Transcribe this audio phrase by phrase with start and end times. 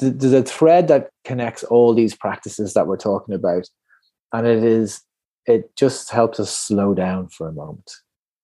[0.00, 3.68] there's a thread that connects all these practices that we're talking about
[4.32, 5.02] and it is
[5.46, 7.90] it just helps us slow down for a moment.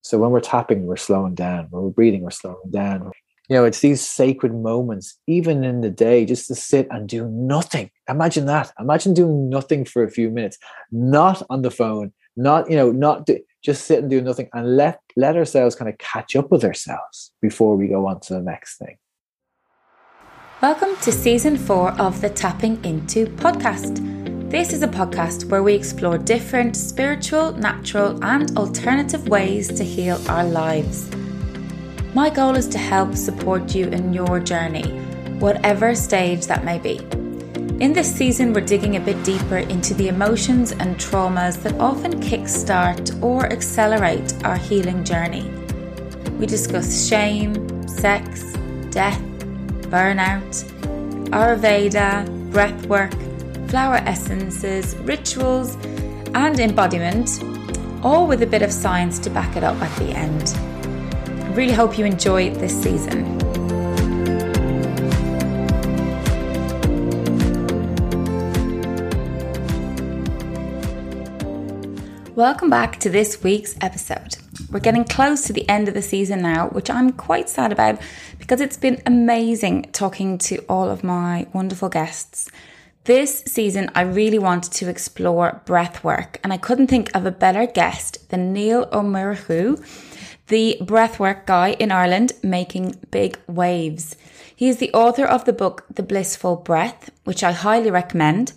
[0.02, 1.66] So when we're tapping we're slowing down.
[1.70, 3.10] When we're breathing we're slowing down.
[3.48, 7.28] You know it's these sacred moments even in the day just to sit and do
[7.28, 7.90] nothing.
[8.08, 8.72] Imagine that.
[8.80, 10.58] Imagine doing nothing for a few minutes.
[10.90, 12.12] Not on the phone.
[12.36, 15.88] Not you know not do, just sit and do nothing and let let ourselves kind
[15.88, 18.98] of catch up with ourselves before we go on to the next thing
[20.62, 24.00] welcome to season four of the tapping into podcast
[24.50, 30.18] this is a podcast where we explore different spiritual natural and alternative ways to heal
[30.30, 31.10] our lives
[32.16, 34.88] my goal is to help support you in your journey,
[35.38, 36.96] whatever stage that may be.
[37.84, 42.18] In this season, we're digging a bit deeper into the emotions and traumas that often
[42.22, 45.50] kickstart or accelerate our healing journey.
[46.38, 48.44] We discuss shame, sex,
[48.88, 49.22] death,
[49.86, 50.64] burnout,
[51.30, 53.12] Ayurveda, breath work,
[53.68, 55.76] flower essences, rituals,
[56.34, 57.42] and embodiment,
[58.02, 60.54] all with a bit of science to back it up at the end
[61.56, 63.38] really hope you enjoy this season.
[72.34, 74.36] Welcome back to this week's episode.
[74.76, 77.98] We're getting close to the end of the season now, which I'm quite sad about
[78.38, 82.50] because it's been amazing talking to all of my wonderful guests.
[83.04, 87.30] This season, I really wanted to explore breath work, and I couldn't think of a
[87.30, 89.82] better guest than Niall O'Murchu
[90.48, 94.14] the breathwork guy in Ireland making big waves.
[94.54, 98.52] He is the author of the book The Blissful Breath, which I highly recommend.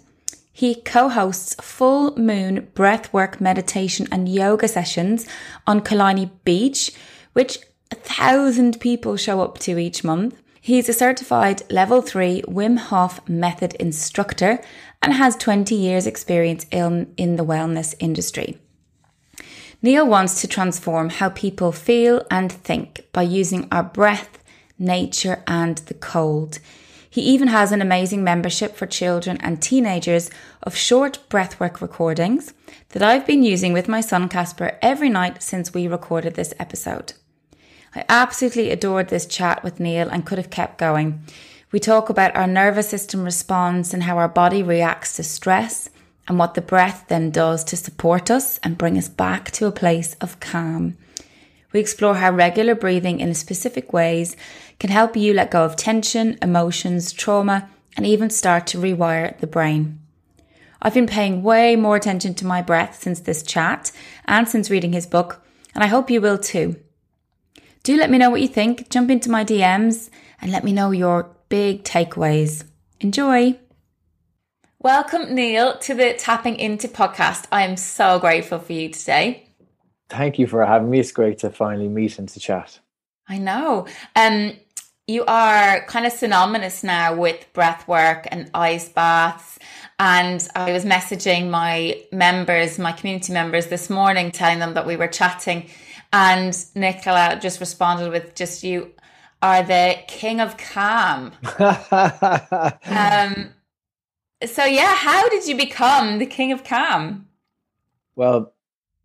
[0.59, 5.25] He co hosts full moon breathwork meditation and yoga sessions
[5.65, 6.91] on Killiney Beach,
[7.31, 7.59] which
[7.91, 10.35] a thousand people show up to each month.
[10.59, 14.59] He's a certified level 3 Wim Hof method instructor
[15.01, 18.57] and has 20 years experience in, in the wellness industry.
[19.81, 24.43] Niall wants to transform how people feel and think by using our breath,
[24.77, 26.59] nature, and the cold.
[27.09, 30.29] He even has an amazing membership for children and teenagers
[30.61, 32.53] of short breathwork recordings
[32.89, 37.13] that I've been using with my son Casper every night since we recorded this episode.
[37.95, 41.23] I absolutely adored this chat with Niall and could have kept going.
[41.71, 45.89] We talk about our nervous system response and how our body reacts to stress
[46.27, 49.71] and what the breath then does to support us and bring us back to a
[49.71, 50.95] place of calm.
[51.71, 54.35] We explore how regular breathing in specific ways
[54.79, 59.47] can help you let go of tension, emotions, trauma, and even start to rewire the
[59.47, 59.99] brain.
[60.81, 63.91] I've been paying way more attention to my breath since this chat
[64.25, 66.77] and since reading his book, and I hope you will too.
[67.83, 70.09] Do let me know what you think, jump into my DMs,
[70.41, 72.63] and let me know your big takeaways.
[72.99, 73.59] Enjoy!
[74.79, 77.45] Welcome, Niall, to the Tapping Into podcast.
[77.51, 79.48] I am so grateful for you today.
[80.09, 80.99] Thank you for having me.
[80.99, 82.79] It's great to finally meet and to chat.
[83.27, 83.87] I know.
[84.15, 84.53] Um,
[85.07, 89.59] you are kind of synonymous now with breath work and ice baths.
[89.99, 94.95] And I was messaging my members, my community members this morning, telling them that we
[94.95, 95.69] were chatting.
[96.13, 98.91] And Nicola just responded with just you
[99.41, 101.31] are the king of calm.
[101.59, 103.49] um,
[104.45, 107.27] so yeah, how did you become the king of calm?
[108.15, 108.53] Well,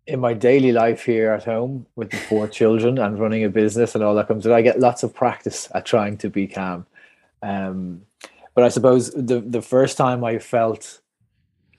[0.07, 3.95] in my daily life here at home with the four children and running a business
[3.95, 6.85] and all that comes I get lots of practice at trying to be calm.
[7.41, 8.01] Um,
[8.53, 11.01] but I suppose the the first time I felt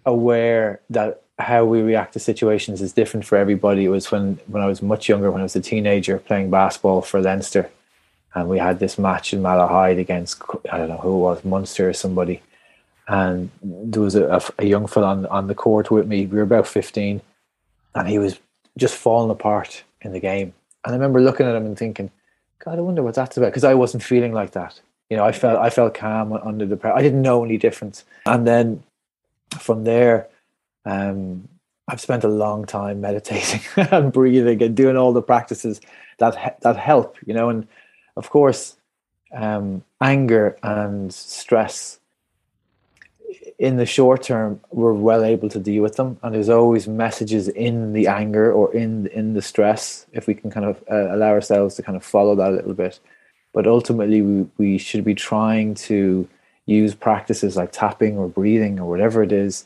[0.04, 4.66] aware that how we react to situations is different for everybody was when when I
[4.66, 7.70] was much younger, when I was a teenager playing basketball for Leinster,
[8.34, 11.88] and we had this match in Malahide against I don't know who it was, Munster
[11.88, 12.43] or somebody,
[13.08, 16.26] and there was a, a, young fellow on, on the court with me.
[16.26, 17.20] We were about 15,
[17.96, 18.38] and he was
[18.78, 20.52] just falling apart in the game.
[20.84, 22.10] And I remember looking at him and thinking,
[22.58, 23.46] God, I wonder what that's about.
[23.46, 24.80] Because I wasn't feeling like that.
[25.10, 26.96] You know, I felt I felt calm under the pressure.
[26.96, 28.04] I didn't know any difference.
[28.26, 28.82] And then
[29.58, 30.28] from there,
[30.84, 31.48] um,
[31.88, 35.81] I've spent a long time meditating and breathing and doing all the practices
[36.19, 37.16] that that help.
[37.25, 37.66] You know, and
[38.16, 38.76] of course,
[39.32, 41.99] um, anger and stress
[43.58, 46.19] in the short term we're well able to deal with them.
[46.23, 50.50] And there's always messages in the anger or in in the stress if we can
[50.50, 53.00] kind of uh, allow ourselves to kind of follow that a little bit.
[53.55, 56.29] But ultimately we, we should be trying to
[56.67, 59.64] use practices like tapping or breathing or whatever it is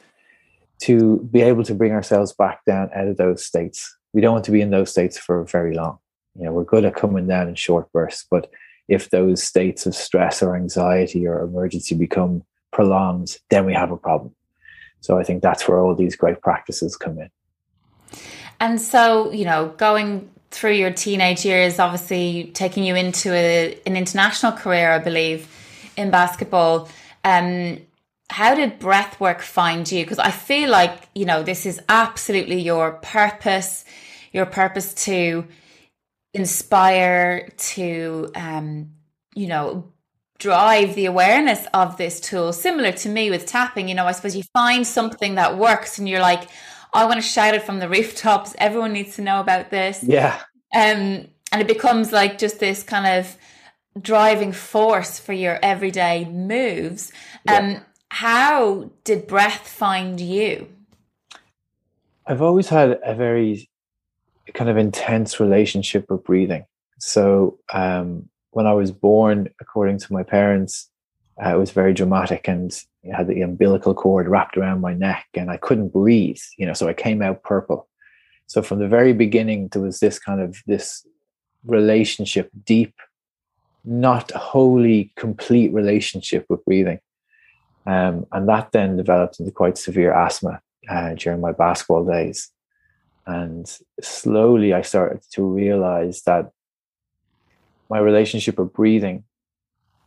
[0.83, 3.97] to be able to bring ourselves back down out of those states.
[4.13, 5.99] We don't want to be in those states for very long.
[6.37, 8.51] You know we're good at coming down in short bursts but
[8.87, 13.97] if those states of stress or anxiety or emergency become prolonged, then we have a
[13.97, 14.35] problem.
[15.01, 17.31] So I think that's where all these great practices come in.
[18.61, 23.97] And so, you know, going through your teenage years, obviously taking you into a, an
[23.97, 25.49] international career, I believe,
[25.97, 26.89] in basketball.
[27.25, 27.79] Um,
[28.29, 30.05] how did breath work find you?
[30.05, 33.85] Because I feel like, you know, this is absolutely your purpose,
[34.33, 35.47] your purpose to
[36.33, 38.91] inspire, to, um,
[39.35, 39.93] you know,
[40.41, 42.53] drive the awareness of this tool.
[42.53, 46.09] Similar to me with tapping, you know, I suppose you find something that works and
[46.09, 46.49] you're like,
[46.93, 48.57] I want to shout it from the rooftops.
[48.59, 50.03] Everyone needs to know about this.
[50.03, 50.41] Yeah.
[50.75, 53.37] Um, and it becomes like just this kind of
[54.01, 57.13] driving force for your everyday moves.
[57.47, 57.81] Um, yeah.
[58.09, 60.69] How did breath find you?
[62.27, 63.69] I've always had a very
[64.55, 66.65] kind of intense relationship with breathing.
[66.99, 70.89] So um, when I was born, according to my parents,
[71.43, 72.73] uh, it was very dramatic and
[73.13, 76.75] I had the umbilical cord wrapped around my neck and I couldn't breathe, you know,
[76.75, 77.89] so I came out purple.
[78.47, 81.07] So from the very beginning, there was this kind of this
[81.65, 82.95] relationship, deep,
[83.85, 86.99] not wholly complete relationship with breathing.
[87.87, 92.51] Um, and that then developed into quite severe asthma uh, during my basketball days.
[93.27, 93.71] And
[94.03, 96.51] slowly I started to realize that
[97.91, 99.25] my relationship with breathing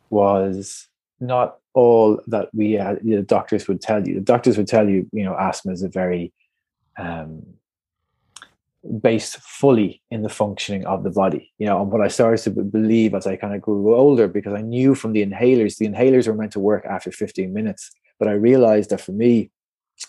[0.10, 0.88] was
[1.20, 4.16] not all that we uh, the doctors would tell you.
[4.16, 6.34] The doctors would tell you, you know, asthma is a very
[6.98, 7.44] um,
[9.02, 11.52] based fully in the functioning of the body.
[11.58, 14.54] You know, and what I started to believe as I kind of grew older, because
[14.54, 17.92] I knew from the inhalers, the inhalers were meant to work after 15 minutes.
[18.20, 19.52] But I realized that for me,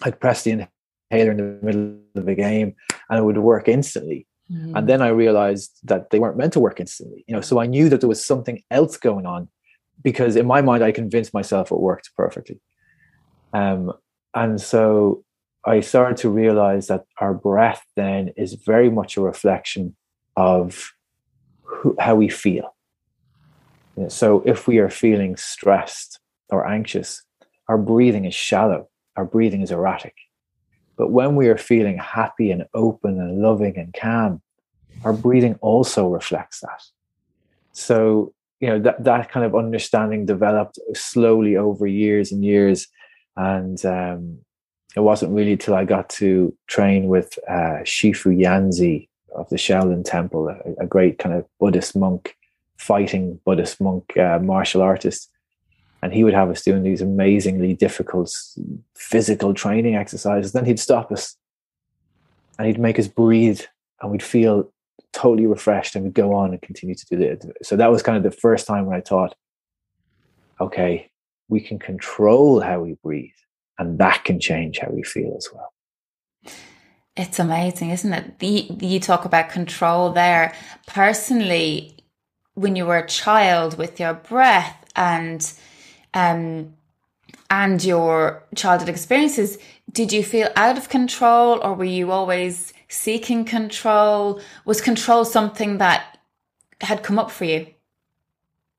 [0.02, 0.68] I'd press the
[1.10, 2.74] inhaler in the middle of a game
[3.08, 4.26] and it would work instantly.
[4.50, 4.76] Mm-hmm.
[4.76, 7.24] And then I realized that they weren't meant to work instantly.
[7.26, 9.48] You know, so I knew that there was something else going on
[10.02, 12.60] because in my mind I convinced myself it worked perfectly.
[13.52, 13.92] Um,
[14.34, 15.24] and so
[15.64, 19.96] I started to realize that our breath then is very much a reflection
[20.36, 20.92] of
[21.62, 22.74] who, how we feel.
[24.08, 26.18] So if we are feeling stressed
[26.50, 27.22] or anxious,
[27.68, 30.14] our breathing is shallow, our breathing is erratic.
[30.96, 34.42] But when we are feeling happy and open and loving and calm,
[35.04, 36.82] our breathing also reflects that.
[37.72, 42.86] So, you know, that, that kind of understanding developed slowly over years and years.
[43.36, 44.38] And um,
[44.96, 50.04] it wasn't really till I got to train with uh, Shifu Yanzi of the Shaolin
[50.04, 52.36] Temple, a, a, great kind of Buddhist monk,
[52.78, 55.28] fighting Buddhist monk, uh, martial artist.
[56.04, 58.30] And he would have us doing these amazingly difficult
[58.94, 60.52] physical training exercises.
[60.52, 61.34] Then he'd stop us
[62.58, 63.62] and he'd make us breathe
[64.02, 64.70] and we'd feel
[65.14, 67.42] totally refreshed and we'd go on and continue to do it.
[67.62, 69.34] So that was kind of the first time when I thought,
[70.60, 71.10] okay,
[71.48, 73.30] we can control how we breathe
[73.78, 75.72] and that can change how we feel as well.
[77.16, 78.42] It's amazing, isn't it?
[78.42, 80.54] You, you talk about control there.
[80.86, 81.96] Personally,
[82.52, 85.50] when you were a child with your breath and
[86.14, 86.74] um,
[87.50, 89.58] and your childhood experiences,
[89.92, 94.40] did you feel out of control or were you always seeking control?
[94.64, 96.18] Was control something that
[96.80, 97.66] had come up for you?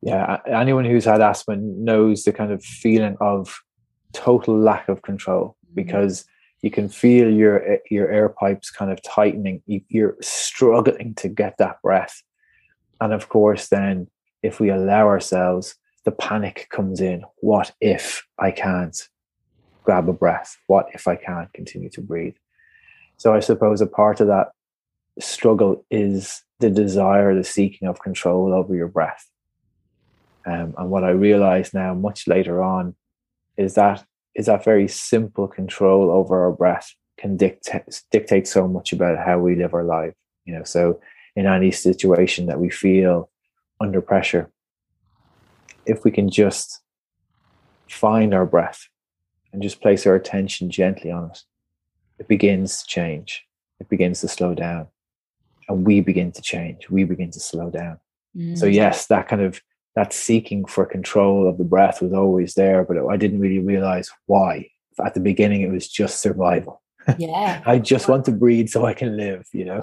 [0.02, 3.60] Yeah, anyone who's had asthma knows the kind of feeling of
[4.14, 5.76] total lack of control mm-hmm.
[5.76, 6.26] because
[6.62, 9.62] you can feel your your air pipes kind of tightening.
[9.66, 12.24] You're struggling to get that breath,
[13.00, 14.08] and of course, then
[14.42, 17.24] if we allow ourselves, the panic comes in.
[17.38, 18.98] What if I can't
[19.84, 20.58] grab a breath?
[20.68, 22.36] What if I can't continue to breathe?
[23.18, 24.52] So I suppose a part of that
[25.20, 29.30] struggle is the desire, the seeking of control over your breath.
[30.46, 32.96] Um, and what I realize now, much later on,
[33.58, 38.94] is that is that very simple control over our breath can dictate dictate so much
[38.94, 40.14] about how we live our life.
[40.46, 41.00] You know, so
[41.36, 43.30] in any situation that we feel
[43.82, 44.52] under pressure,
[45.86, 46.82] if we can just
[47.88, 48.88] find our breath
[49.54, 51.40] and just place our attention gently on it,
[52.20, 53.46] it begins to change.
[53.80, 54.88] It begins to slow down.
[55.68, 56.90] And we begin to change.
[56.90, 58.00] We begin to slow down.
[58.36, 58.58] Mm.
[58.58, 59.62] So yes, that kind of
[59.96, 64.10] that seeking for control of the breath was always there, but I didn't really realize
[64.26, 64.70] why.
[65.04, 66.82] At the beginning, it was just survival.
[67.18, 67.62] Yeah.
[67.66, 69.82] I just want to breathe so I can live, you know?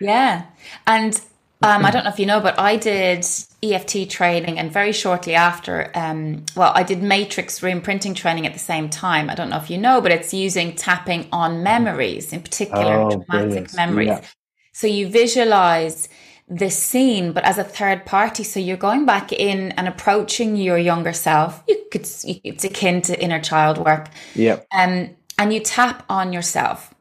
[0.00, 0.46] Yeah.
[0.86, 1.20] And
[1.62, 3.26] um, I don't know if you know, but I did
[3.62, 8.58] EFT training, and very shortly after, um, well, I did matrix reimprinting training at the
[8.58, 9.30] same time.
[9.30, 13.08] I don't know if you know, but it's using tapping on memories, in particular, oh,
[13.08, 13.74] traumatic brilliant.
[13.74, 14.08] memories.
[14.08, 14.20] Yeah.
[14.72, 16.10] So you visualize
[16.48, 18.44] this scene, but as a third party.
[18.44, 21.62] So you're going back in and approaching your younger self.
[21.66, 24.08] You could, it's akin to inner child work.
[24.34, 24.60] Yeah.
[24.76, 26.94] Um, and you tap on yourself.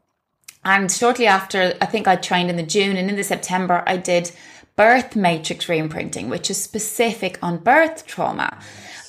[0.65, 3.97] And shortly after, I think I trained in the June and in the September, I
[3.97, 4.31] did
[4.75, 8.59] birth matrix reimprinting, which is specific on birth trauma.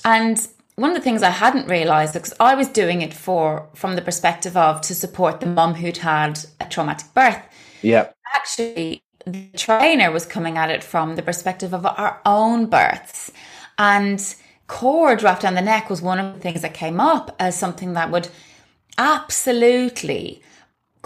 [0.04, 0.46] And
[0.76, 4.02] one of the things I hadn't realized because I was doing it for from the
[4.02, 7.42] perspective of to support the mum who'd had a traumatic birth.
[7.80, 8.10] Yeah.
[8.34, 13.32] Actually, the trainer was coming at it from the perspective of our own births.
[13.78, 14.22] And
[14.66, 17.94] cord wrapped around the neck was one of the things that came up as something
[17.94, 18.28] that would
[18.98, 20.42] absolutely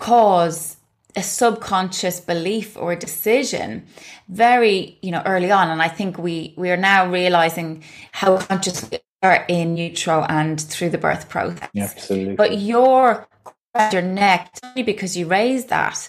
[0.00, 0.76] cause
[1.16, 3.84] a subconscious belief or decision
[4.28, 5.70] very you know early on.
[5.70, 10.60] And i think we we are now realizing how conscious we are in utero and
[10.60, 11.68] through the birth process.
[11.76, 12.34] Absolutely.
[12.34, 13.28] But your
[13.92, 16.08] your neck only because you raised that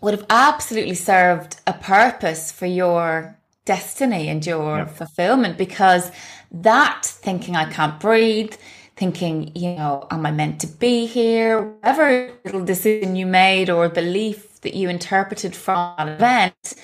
[0.00, 4.84] would have absolutely served a purpose for your destiny and your yeah.
[4.86, 6.10] fulfillment because
[6.50, 8.54] that thinking i can't breathe
[8.96, 11.60] thinking, you know, am I meant to be here?
[11.60, 16.74] Whatever little decision you made or belief that you interpreted from that event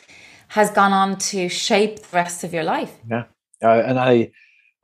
[0.49, 2.95] has gone on to shape the rest of your life.
[3.09, 3.25] Yeah.
[3.63, 4.33] Uh, and I,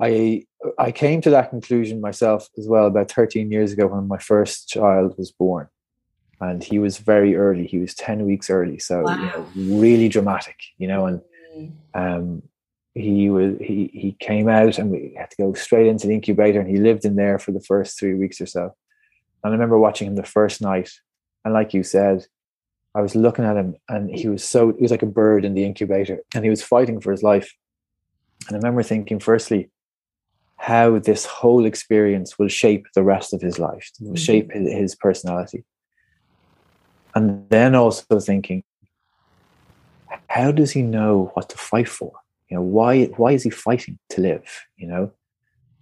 [0.01, 0.45] I,
[0.79, 4.69] I came to that conclusion myself as well about 13 years ago when my first
[4.69, 5.69] child was born.
[6.41, 7.67] And he was very early.
[7.67, 8.79] He was 10 weeks early.
[8.79, 9.17] So wow.
[9.17, 11.21] you know, really dramatic, you know, and
[11.55, 11.73] mm.
[11.95, 12.43] um,
[12.95, 16.61] he was he he came out and we had to go straight into the incubator
[16.61, 18.75] and he lived in there for the first three weeks or so.
[19.43, 20.91] And i remember watching him the first night.
[21.45, 22.27] And like you said
[22.95, 25.55] i was looking at him and he was so he was like a bird in
[25.55, 27.55] the incubator and he was fighting for his life.
[28.49, 29.71] And i remember thinking firstly
[30.57, 34.15] how this whole experience will shape the rest of his life mm-hmm.
[34.15, 35.65] shape his, his personality.
[37.15, 38.65] And then also thinking
[40.29, 42.13] how does he know what to fight for
[42.49, 45.13] you know why why is he fighting to live you know?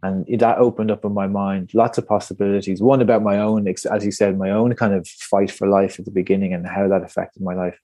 [0.02, 2.80] And that opened up in my mind lots of possibilities.
[2.80, 6.04] One about my own as you said my own kind of fight for life at
[6.04, 7.78] the beginning and how that affected my life.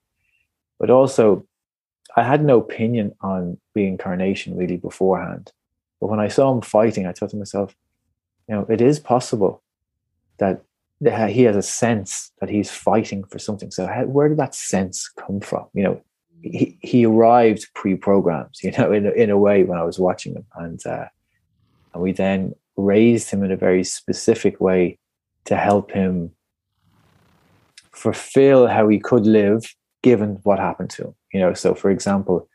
[0.79, 1.47] But also
[2.17, 5.53] i had no opinion on reincarnation really beforehand.
[6.01, 7.75] But when i saw him fighting i thought to myself
[8.49, 9.63] you know it is possible
[10.39, 10.63] that
[11.01, 13.71] he has a sense that he's fighting for something.
[13.71, 15.67] So how, where did that sense come from?
[15.75, 16.03] You know
[16.43, 20.35] he, he arrived pre-programmed, you know, in a, in a way when I was watching
[20.35, 21.07] him, and uh,
[21.93, 24.99] and we then raised him in a very specific way
[25.45, 26.33] to help him
[27.93, 29.63] fulfill how he could live
[30.03, 31.15] given what happened to him.
[31.33, 32.49] You know, so for example,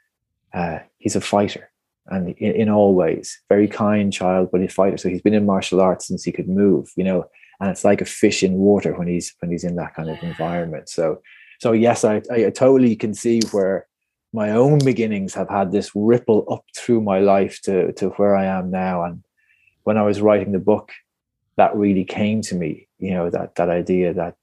[0.54, 1.70] uh, he's a fighter,
[2.08, 4.98] and in, in all ways, very kind child, but a fighter.
[4.98, 6.92] So he's been in martial arts since he could move.
[6.96, 7.26] You know,
[7.60, 10.22] and it's like a fish in water when he's when he's in that kind of
[10.22, 10.90] environment.
[10.90, 11.22] So
[11.60, 13.88] so yes, I, I totally can see where
[14.34, 18.46] my own beginnings have had this ripple up through my life to to where I
[18.46, 19.04] am now.
[19.04, 19.24] And
[19.84, 20.92] when I was writing the book,
[21.56, 22.88] that really came to me.
[23.00, 24.36] You know that that idea that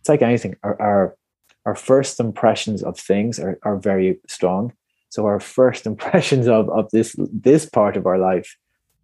[0.00, 0.56] it's like anything.
[0.62, 1.16] Our our,
[1.66, 4.72] our first impressions of things are, are very strong.
[5.10, 8.56] So our first impressions of of this this part of our life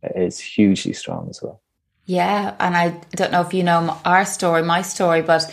[0.02, 1.60] is hugely strong as well.
[2.06, 5.50] Yeah, and I don't know if you know our story, my story, but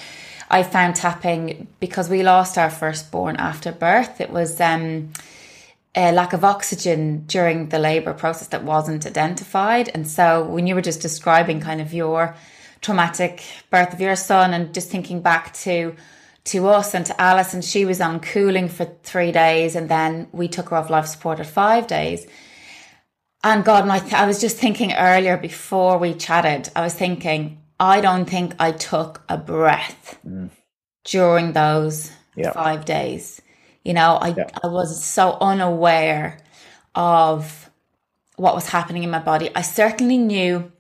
[0.52, 4.20] I found tapping because we lost our firstborn after birth.
[4.20, 5.14] It was um,
[5.96, 9.90] a lack of oxygen during the labour process that wasn't identified.
[9.94, 12.36] And so when you were just describing kind of your
[12.82, 15.96] traumatic birth of your son and just thinking back to
[16.44, 20.28] to us and to Alice and she was on cooling for three days and then
[20.32, 22.26] we took her off life support at five days.
[23.44, 27.61] And God, my th- I was just thinking earlier before we chatted, I was thinking,
[27.82, 30.52] I don't think I took a breath mm.
[31.04, 32.52] during those yeah.
[32.52, 33.42] five days.
[33.84, 34.50] You know, I, yeah.
[34.64, 36.38] I was so unaware
[36.94, 37.72] of
[38.36, 39.50] what was happening in my body.
[39.56, 40.72] I certainly knew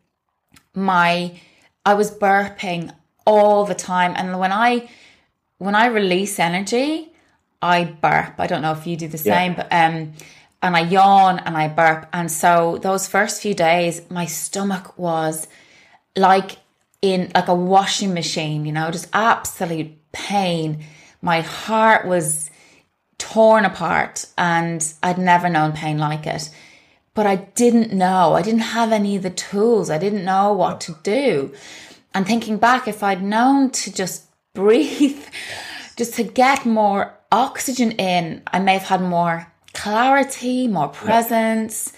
[0.75, 1.39] my
[1.83, 2.93] I was burping
[3.25, 4.87] all the time and when I
[5.57, 7.13] when I release energy,
[7.63, 8.35] I burp.
[8.37, 9.57] I don't know if you do the same, yeah.
[9.57, 10.13] but um
[10.61, 12.07] and I yawn and I burp.
[12.13, 15.47] And so those first few days my stomach was
[16.15, 16.57] like
[17.01, 20.83] in like a washing machine, you know, just absolute pain.
[21.21, 22.51] My heart was
[23.17, 26.49] torn apart and I'd never known pain like it.
[27.13, 28.33] But I didn't know.
[28.33, 29.89] I didn't have any of the tools.
[29.89, 31.53] I didn't know what to do.
[32.13, 35.23] And thinking back, if I'd known to just breathe,
[35.97, 41.93] just to get more oxygen in, I may have had more clarity, more presence.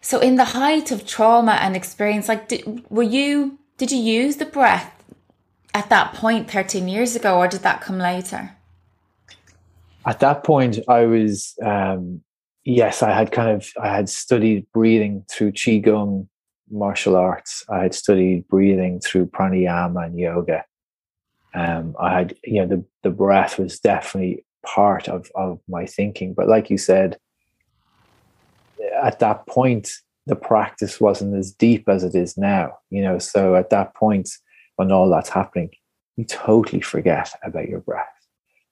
[0.00, 4.36] So, in the height of trauma and experience, like, did, were you did you use
[4.36, 4.92] the breath
[5.72, 8.58] at that point 13 years ago, or did that come later?
[10.08, 12.22] at that point, I was um,
[12.64, 16.28] yes, I had kind of I had studied breathing through qigong
[16.70, 17.62] martial arts.
[17.68, 20.64] I had studied breathing through pranayama and yoga.
[21.54, 26.32] Um, I had you know the the breath was definitely part of of my thinking,
[26.32, 27.18] but like you said,
[29.02, 29.90] at that point
[30.28, 32.78] the practice wasn't as deep as it is now.
[32.90, 34.28] You know, so at that point
[34.76, 35.70] when all that's happening,
[36.16, 38.06] you totally forget about your breath.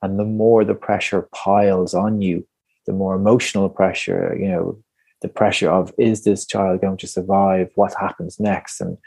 [0.02, 2.46] And the more the pressure piles on you,
[2.86, 4.78] the more emotional pressure, you know,
[5.22, 7.70] the pressure of is this child going to survive?
[7.74, 8.80] What happens next?
[8.80, 8.98] And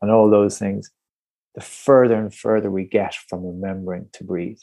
[0.00, 0.90] and all those things,
[1.54, 4.58] the further and further we get from remembering to breathe.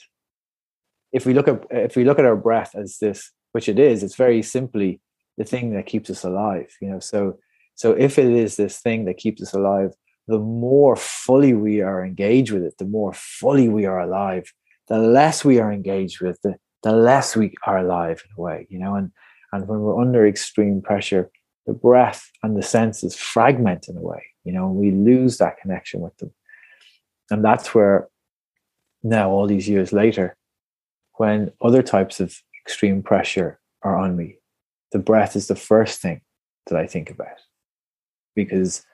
[1.14, 4.02] If we look at if we look at our breath as this, which it is,
[4.02, 5.00] it's very simply
[5.39, 6.77] the thing that keeps us alive.
[6.79, 7.39] You know, so
[7.74, 9.93] so if it is this thing that keeps us alive,
[10.27, 14.53] the more fully we are engaged with it, the more fully we are alive.
[14.89, 18.67] The less we are engaged with, the the less we are alive in a way,
[18.69, 18.93] you know.
[18.96, 19.12] And
[19.53, 21.31] and when we're under extreme pressure,
[21.65, 26.01] the breath and the senses fragment in a way, you know, we lose that connection
[26.01, 26.31] with them.
[27.31, 28.10] And that's where
[29.03, 30.36] now, all these years later,
[31.13, 34.38] when other types of extreme pressure are on me,
[34.91, 36.22] the breath is the first thing
[36.67, 37.39] that I think about.
[38.36, 38.86] Because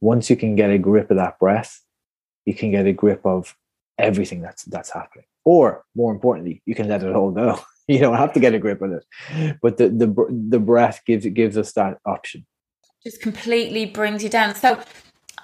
[0.00, 1.80] once you can get a grip of that breath,
[2.44, 3.56] you can get a grip of
[3.98, 5.26] everything that's that's happening.
[5.44, 7.60] Or more importantly, you can let it all go.
[7.88, 9.58] you don't have to get a grip on it.
[9.62, 12.46] But the the the breath gives it gives us that option.
[13.02, 14.54] Just completely brings you down.
[14.54, 14.82] So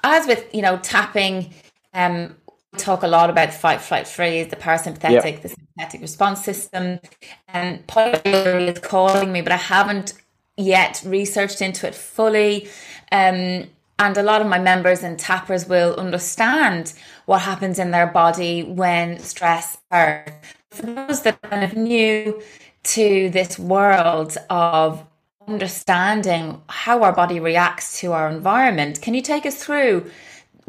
[0.03, 1.53] as with, you know, tapping,
[1.95, 2.37] um,
[2.73, 5.55] we talk a lot about fight, flight, freeze, the parasympathetic, the
[6.01, 7.01] response system.
[7.49, 10.15] And um, is calling me, but I haven't
[10.57, 12.69] yet researched into it fully.
[13.13, 13.69] Um,
[13.99, 16.95] and a lot of my members and tappers will understand
[17.27, 20.33] what happens in their body when stress occurs.
[20.71, 22.41] For those that are kind of new
[22.83, 25.05] to this world of
[25.47, 30.11] understanding how our body reacts to our environment, can you take us through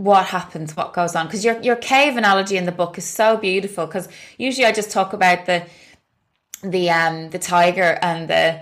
[0.04, 1.28] what happens, what goes on?
[1.28, 3.86] Because your your cave analogy in the book is so beautiful.
[3.86, 5.66] Because usually I just talk about the
[6.64, 8.62] the um the tiger and the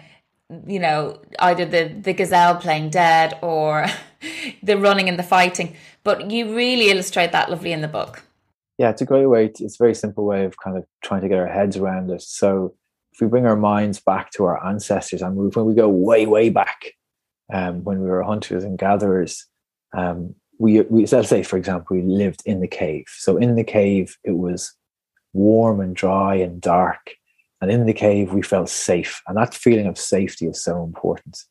[0.65, 3.85] you know either the the gazelle playing dead or
[4.63, 8.23] the running and the fighting but you really illustrate that lovely in the book
[8.77, 11.21] yeah it's a great way to, it's a very simple way of kind of trying
[11.21, 12.73] to get our heads around it so
[13.11, 16.49] if we bring our minds back to our ancestors and when we go way way
[16.49, 16.93] back
[17.51, 19.45] um, when we were hunters and gatherers
[19.95, 23.63] um, we, we let's say for example we lived in the cave so in the
[23.63, 24.73] cave it was
[25.33, 27.15] warm and dry and dark
[27.61, 29.21] and in the cave, we felt safe.
[29.27, 31.43] And that feeling of safety is so important.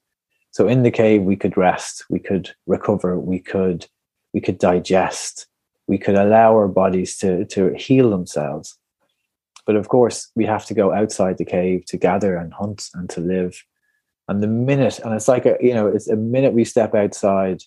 [0.51, 3.87] So in the cave, we could rest, we could recover, we could,
[4.33, 5.47] we could digest,
[5.87, 8.77] we could allow our bodies to, to heal themselves.
[9.67, 13.11] But of course, we have to go outside the cave to gather and hunt and
[13.11, 13.63] to live.
[14.27, 17.63] And the minute, and it's like, a, you know, it's a minute we step outside,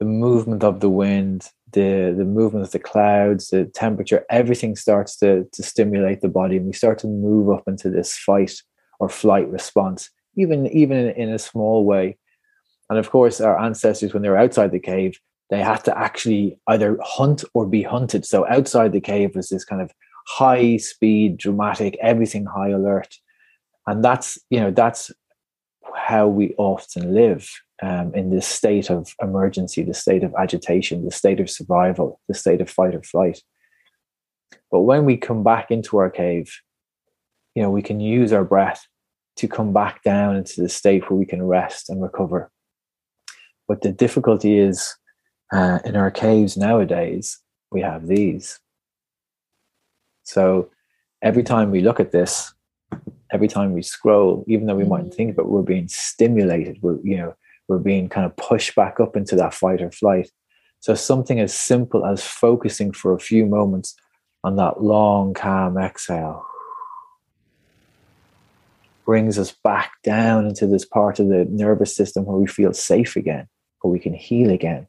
[0.00, 5.16] the movement of the wind, the the movement of the clouds, the temperature, everything starts
[5.18, 8.54] to to stimulate the body, and we start to move up into this fight
[8.98, 12.18] or flight response, even even in, in a small way.
[12.88, 16.58] And of course, our ancestors, when they were outside the cave, they had to actually
[16.66, 18.24] either hunt or be hunted.
[18.24, 19.92] So outside the cave was this kind of
[20.26, 23.14] high speed, dramatic, everything high alert,
[23.86, 25.12] and that's you know that's
[25.94, 27.50] how we often live
[27.82, 32.34] um, in this state of emergency, the state of agitation, the state of survival, the
[32.34, 33.40] state of fight or flight.
[34.70, 36.52] But when we come back into our cave,
[37.54, 38.86] you know, we can use our breath
[39.36, 42.50] to come back down into the state where we can rest and recover.
[43.66, 44.94] But the difficulty is
[45.52, 47.38] uh, in our caves nowadays,
[47.72, 48.60] we have these.
[50.24, 50.70] So
[51.22, 52.52] every time we look at this,
[53.32, 55.04] every time we scroll, even though we mm-hmm.
[55.04, 57.34] might think about we're being stimulated, we're, you know,
[57.70, 60.28] we're being kind of pushed back up into that fight or flight.
[60.80, 63.94] So something as simple as focusing for a few moments
[64.42, 66.44] on that long, calm exhale
[69.04, 73.16] brings us back down into this part of the nervous system where we feel safe
[73.16, 73.48] again,
[73.80, 74.86] where we can heal again.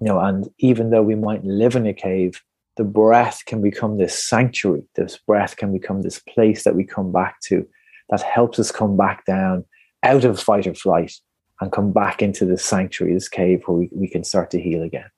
[0.00, 2.42] You know, and even though we might live in a cave,
[2.76, 4.82] the breath can become this sanctuary.
[4.94, 7.66] This breath can become this place that we come back to
[8.10, 9.64] that helps us come back down
[10.02, 11.12] out of fight or flight
[11.60, 14.82] and come back into this sanctuary, this cave where we, we can start to heal
[14.82, 15.10] again.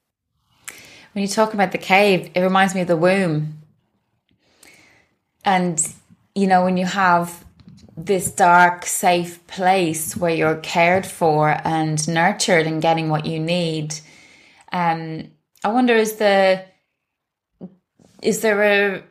[1.13, 3.59] When you talk about the cave, it reminds me of the womb.
[5.45, 5.95] And,
[6.35, 7.45] you know, when you have
[7.97, 13.95] this dark, safe place where you're cared for and nurtured and getting what you need,
[14.73, 15.31] um,
[15.65, 16.65] I wonder is the
[18.23, 19.03] is there a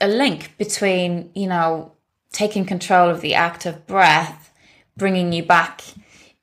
[0.00, 1.92] a link between, you know,
[2.32, 4.52] taking control of the act of breath,
[4.96, 5.82] bringing you back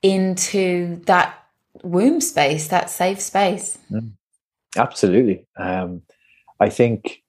[0.02, 1.48] into that
[1.84, 3.78] womb space, that safe space.
[3.92, 4.12] Mm.
[4.76, 5.46] Absolutely.
[5.58, 6.02] Um,
[6.60, 7.24] I think,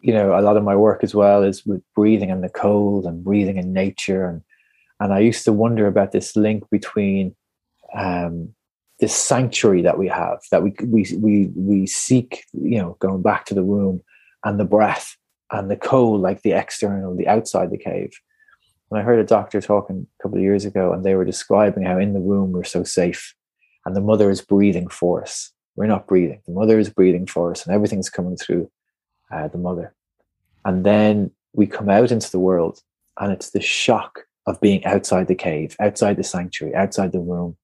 [0.00, 3.06] you know, a lot of my work as well is with breathing in the cold
[3.06, 4.26] and breathing in nature.
[4.26, 4.42] And,
[5.00, 7.34] and I used to wonder about this link between
[7.94, 8.54] um,
[8.98, 13.44] this sanctuary that we have, that we, we, we, we seek, you know, going back
[13.46, 14.02] to the womb
[14.44, 15.16] and the breath
[15.52, 18.12] and the cold, like the external, the outside the cave.
[18.90, 21.84] And I heard a doctor talking a couple of years ago, and they were describing
[21.84, 23.34] how in the womb we're so safe,
[23.84, 25.52] and the mother is breathing for us.
[25.74, 28.70] We're not breathing; the mother is breathing for us, and everything's coming through
[29.30, 29.94] uh, the mother.
[30.64, 32.80] And then we come out into the world,
[33.18, 37.56] and it's the shock of being outside the cave, outside the sanctuary, outside the womb.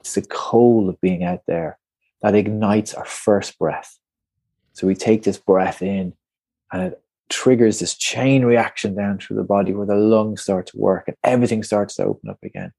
[0.00, 1.78] It's the cold of being out there
[2.22, 3.98] that ignites our first breath.
[4.74, 6.14] So we take this breath in,
[6.72, 10.76] and it triggers this chain reaction down through the body where the lungs start to
[10.76, 12.72] work and everything starts to open up again.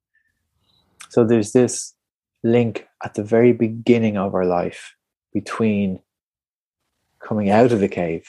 [1.09, 1.93] So there's this
[2.43, 4.95] link at the very beginning of our life
[5.33, 5.99] between
[7.19, 8.25] coming out of the cave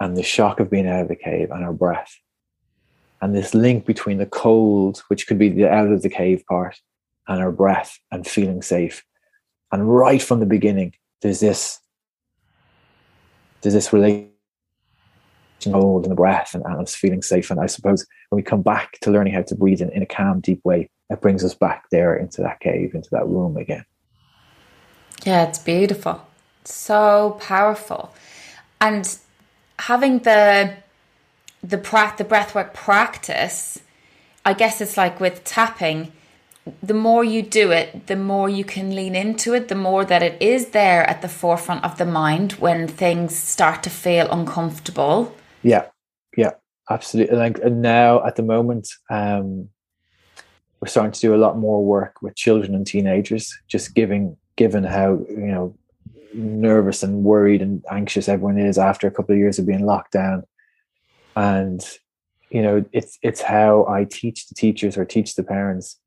[0.00, 2.14] and the shock of being out of the cave and our breath.
[3.20, 6.76] And this link between the cold, which could be the out of the cave part,
[7.26, 9.02] and our breath and feeling safe.
[9.72, 11.80] And right from the beginning, there's this
[13.62, 14.33] there's this relation
[15.72, 17.50] hold in the breath and, and us feeling safe.
[17.50, 20.06] And I suppose when we come back to learning how to breathe in, in a
[20.06, 23.84] calm, deep way, it brings us back there into that cave, into that room again.
[25.24, 26.26] Yeah, it's beautiful.
[26.64, 28.14] So powerful.
[28.80, 29.16] And
[29.78, 30.74] having the
[31.62, 33.78] the pra- the breathwork practice,
[34.44, 36.12] I guess it's like with tapping,
[36.82, 40.22] the more you do it, the more you can lean into it, the more that
[40.22, 45.34] it is there at the forefront of the mind when things start to feel uncomfortable.
[45.64, 45.86] Yeah,
[46.36, 46.52] yeah,
[46.90, 47.36] absolutely.
[47.36, 49.68] Like and now at the moment, um,
[50.80, 53.56] we're starting to do a lot more work with children and teenagers.
[53.66, 55.76] Just giving, given how you know
[56.34, 60.12] nervous and worried and anxious everyone is after a couple of years of being locked
[60.12, 60.44] down,
[61.34, 61.82] and
[62.50, 65.98] you know it's it's how I teach the teachers or teach the parents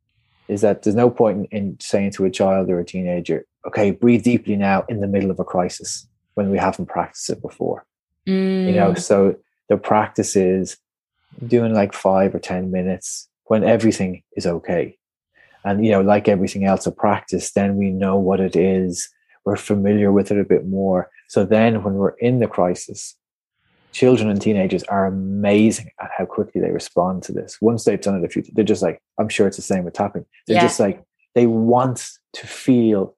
[0.47, 3.91] is that there's no point in, in saying to a child or a teenager, okay,
[3.91, 7.85] breathe deeply now in the middle of a crisis when we haven't practiced it before.
[8.27, 8.67] Mm.
[8.67, 8.99] You know, mm.
[8.99, 9.35] so
[9.69, 10.77] the practice is
[11.45, 14.97] doing like five or 10 minutes when everything is okay.
[15.63, 19.09] And, you know, like everything else, a practice, then we know what it is.
[19.45, 21.09] We're familiar with it a bit more.
[21.27, 23.15] So then when we're in the crisis,
[23.91, 27.57] children and teenagers are amazing at how quickly they respond to this.
[27.61, 29.93] Once they've done it a few, they're just like, I'm sure it's the same with
[29.93, 30.25] tapping.
[30.45, 30.61] They're yeah.
[30.61, 31.03] just like,
[31.35, 33.15] they want to feel,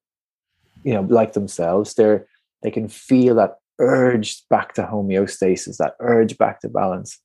[0.83, 1.93] you know, like themselves.
[1.93, 2.27] They're,
[2.63, 7.19] they can feel that urge back to homeostasis, that urge back to balance.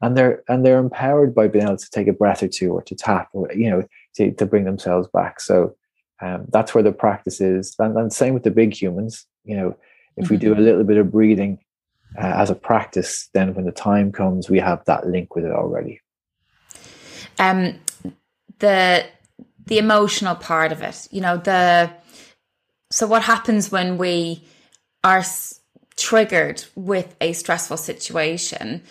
[0.00, 2.82] And they're and they're empowered by being able to take a breath or two or
[2.82, 3.82] to tap or you know
[4.14, 5.40] to, to bring themselves back.
[5.40, 5.76] So
[6.20, 7.74] um, that's where the practice is.
[7.78, 9.26] And, and same with the big humans.
[9.44, 9.76] You know,
[10.16, 10.34] if mm-hmm.
[10.34, 11.58] we do a little bit of breathing
[12.16, 15.52] uh, as a practice, then when the time comes, we have that link with it
[15.52, 16.00] already.
[17.38, 17.80] Um,
[18.58, 19.04] the
[19.66, 21.90] the emotional part of it, you know, the
[22.90, 24.44] so what happens when we
[25.04, 25.22] are
[25.98, 28.82] triggered with a stressful situation,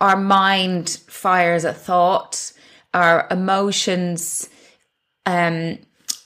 [0.00, 2.52] our mind fires a thought,
[2.92, 4.48] our emotions
[5.26, 5.78] um,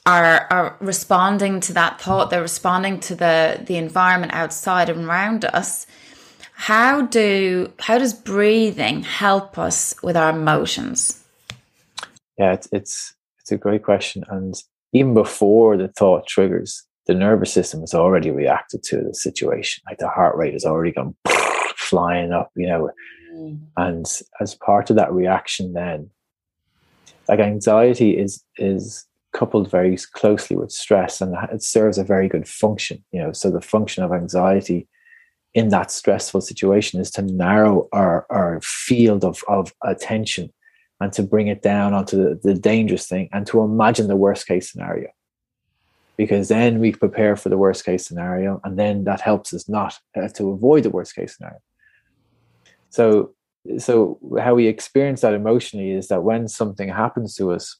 [0.04, 2.30] are are responding to that thought.
[2.30, 5.86] They're responding to the the environment outside and around us.
[6.52, 11.22] How do how does breathing help us with our emotions?
[12.36, 14.54] Yeah, it's it's it's a great question, and
[14.92, 19.82] even before the thought triggers, the nervous system has already reacted to the situation.
[19.86, 21.16] Like the heart rate has already gone
[21.76, 22.90] flying up, you know.
[23.34, 23.60] Mm.
[23.78, 24.06] And
[24.40, 26.10] as part of that reaction, then,
[27.26, 32.46] like anxiety is is coupled very closely with stress, and it serves a very good
[32.46, 33.02] function.
[33.10, 34.86] You know, so the function of anxiety
[35.54, 40.52] in that stressful situation is to narrow our our field of of attention
[41.00, 44.46] and to bring it down onto the, the dangerous thing and to imagine the worst
[44.46, 45.08] case scenario
[46.18, 49.96] because then we prepare for the worst case scenario and then that helps us not
[50.20, 51.60] uh, to avoid the worst case scenario.
[52.90, 53.34] So
[53.78, 57.76] so how we experience that emotionally is that when something happens to us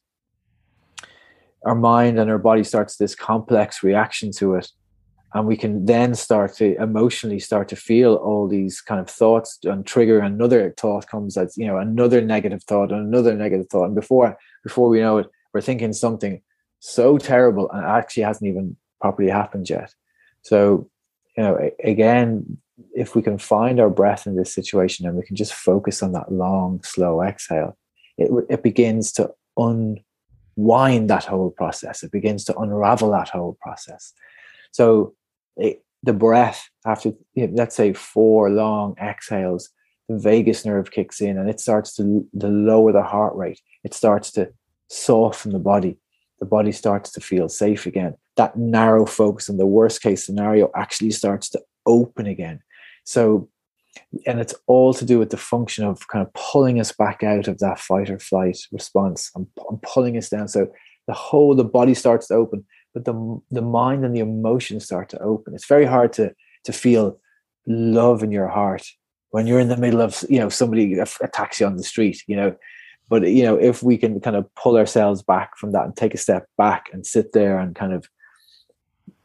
[1.66, 4.68] our mind and our body starts this complex reaction to it
[5.34, 9.58] and we can then start to emotionally start to feel all these kind of thoughts
[9.64, 13.86] and trigger another thought comes as you know another negative thought and another negative thought.
[13.86, 16.42] And before before we know it we're thinking something
[16.80, 19.94] so terrible and actually hasn't even properly happened yet.
[20.42, 20.88] So,
[21.36, 22.58] you know, again,
[22.94, 26.12] if we can find our breath in this situation and we can just focus on
[26.12, 27.76] that long, slow exhale,
[28.16, 32.02] it, it begins to unwind that whole process.
[32.02, 34.12] It begins to unravel that whole process.
[34.72, 35.14] So
[35.56, 39.70] it, the breath after you know, let's say four long exhales
[40.08, 43.92] the vagus nerve kicks in and it starts to, to lower the heart rate it
[43.92, 44.50] starts to
[44.88, 45.98] soften the body
[46.40, 50.70] the body starts to feel safe again that narrow focus in the worst case scenario
[50.74, 52.60] actually starts to open again
[53.04, 53.48] so
[54.26, 57.48] and it's all to do with the function of kind of pulling us back out
[57.48, 60.68] of that fight or flight response and, and pulling us down so
[61.06, 65.08] the whole the body starts to open but the the mind and the emotions start
[65.10, 65.54] to open.
[65.54, 67.20] It's very hard to to feel
[67.66, 68.84] love in your heart
[69.30, 72.22] when you're in the middle of you know somebody attacks you on the street.
[72.26, 72.56] You know,
[73.08, 76.14] but you know if we can kind of pull ourselves back from that and take
[76.14, 78.08] a step back and sit there and kind of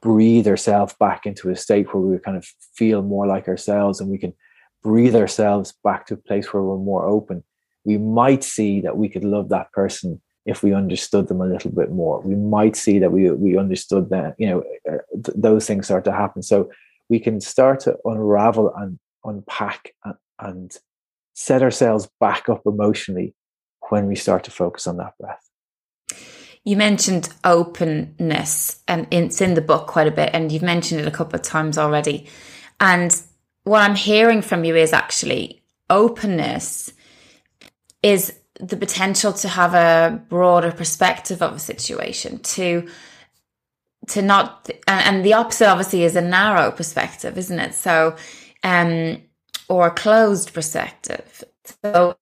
[0.01, 4.09] breathe ourselves back into a state where we kind of feel more like ourselves and
[4.09, 4.33] we can
[4.81, 7.43] breathe ourselves back to a place where we're more open
[7.85, 11.71] we might see that we could love that person if we understood them a little
[11.71, 12.21] bit more.
[12.21, 16.05] We might see that we we understood that you know uh, th- those things start
[16.05, 16.41] to happen.
[16.41, 16.69] So
[17.09, 20.77] we can start to unravel and unpack and, and
[21.33, 23.33] set ourselves back up emotionally
[23.93, 25.47] when we start to focus on that breath.
[26.63, 31.07] You mentioned openness, and it's in the book quite a bit, and you've mentioned it
[31.07, 32.27] a couple of times already.
[32.79, 33.15] And
[33.65, 36.91] what I'm hearing from you is actually openness
[38.01, 42.87] is the potential to have a broader perspective of a situation to
[44.07, 48.15] to not and, and the opposite obviously is a narrow perspective isn't it so
[48.63, 49.21] um
[49.69, 51.43] or a closed perspective
[51.81, 52.15] so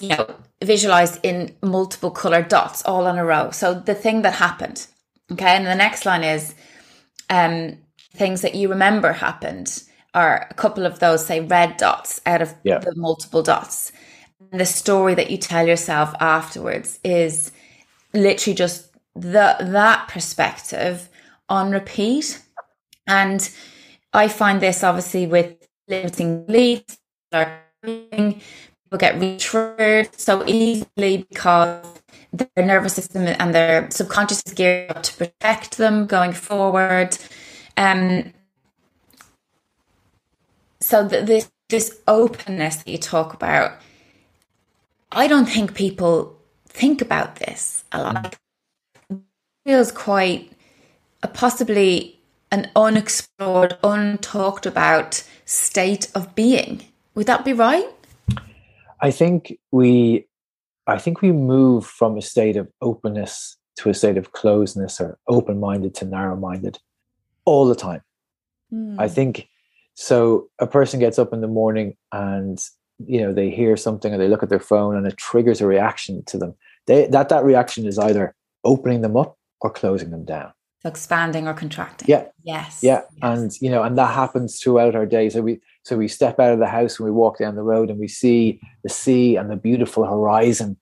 [0.00, 4.34] you know visualized in multiple colored dots all in a row so the thing that
[4.34, 4.86] happened
[5.30, 6.54] okay and the next line is
[7.30, 7.76] um
[8.14, 9.82] things that you remember happened
[10.14, 12.78] are a couple of those, say, red dots out of yeah.
[12.78, 13.92] the multiple dots.
[14.50, 17.52] And the story that you tell yourself afterwards is
[18.14, 21.08] literally just the that perspective
[21.48, 22.42] on repeat.
[23.06, 23.48] And
[24.12, 25.54] I find this obviously with
[25.88, 26.98] limiting beliefs,
[27.30, 29.38] people get re
[30.16, 31.84] so easily because
[32.32, 37.16] their nervous system and their subconscious is geared up to protect them going forward.
[37.76, 38.32] Um,
[40.80, 43.72] so the, this this openness that you talk about,
[45.12, 48.36] I don't think people think about this a lot.
[49.10, 49.18] It
[49.66, 50.50] feels quite
[51.22, 52.18] a possibly
[52.50, 56.82] an unexplored, untalked about state of being.
[57.14, 57.86] Would that be right?
[59.00, 60.26] I think we
[60.86, 65.18] I think we move from a state of openness to a state of closeness or
[65.28, 66.78] open minded to narrow minded
[67.44, 68.02] all the time.
[68.72, 68.96] Mm.
[68.98, 69.48] I think
[69.94, 72.58] so a person gets up in the morning and
[72.98, 75.66] you know they hear something or they look at their phone and it triggers a
[75.66, 76.54] reaction to them.
[76.86, 80.52] They, that that reaction is either opening them up or closing them down.
[80.82, 82.08] So expanding or contracting.
[82.08, 82.26] Yeah.
[82.44, 82.80] Yes.
[82.82, 83.02] Yeah.
[83.10, 83.10] Yes.
[83.22, 85.28] And you know, and that happens throughout our day.
[85.28, 87.90] So we so we step out of the house and we walk down the road
[87.90, 90.76] and we see the sea and the beautiful horizon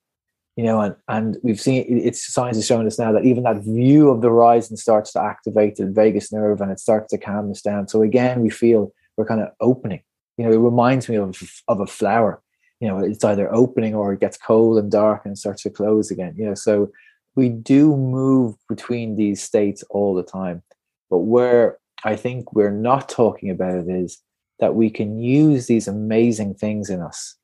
[0.56, 3.62] you know, and, and we've seen it's science has shown us now that even that
[3.62, 7.50] view of the horizon starts to activate the vagus nerve and it starts to calm
[7.50, 7.88] us down.
[7.88, 10.02] So again, we feel we're kind of opening.
[10.38, 11.38] You know, it reminds me of
[11.68, 12.42] of a flower.
[12.80, 16.10] You know, it's either opening or it gets cold and dark and starts to close
[16.10, 16.34] again.
[16.38, 16.90] You know, so
[17.34, 20.62] we do move between these states all the time.
[21.10, 24.22] But where I think we're not talking about it is
[24.60, 27.36] that we can use these amazing things in us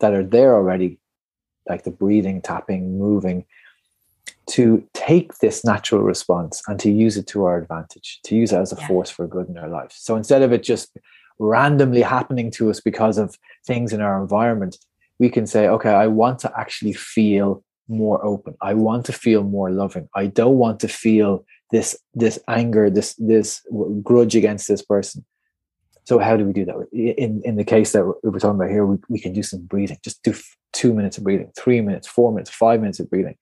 [0.00, 0.98] that are there already,
[1.68, 3.44] like the breathing, tapping, moving,
[4.46, 8.58] to take this natural response and to use it to our advantage, to use it
[8.58, 8.86] as a yeah.
[8.86, 9.92] force for good in our life.
[9.94, 10.96] So instead of it just
[11.38, 14.76] randomly happening to us because of things in our environment,
[15.18, 18.54] we can say, okay, I want to actually feel more open.
[18.60, 20.08] I want to feel more loving.
[20.14, 23.62] I don't want to feel this this anger, this this
[24.02, 25.24] grudge against this person.
[26.04, 26.76] So how do we do that?
[26.92, 29.98] In in the case that we're talking about here, we, we can do some breathing.
[30.04, 30.34] Just do
[30.72, 33.36] two minutes of breathing, three minutes, four minutes, five minutes of breathing,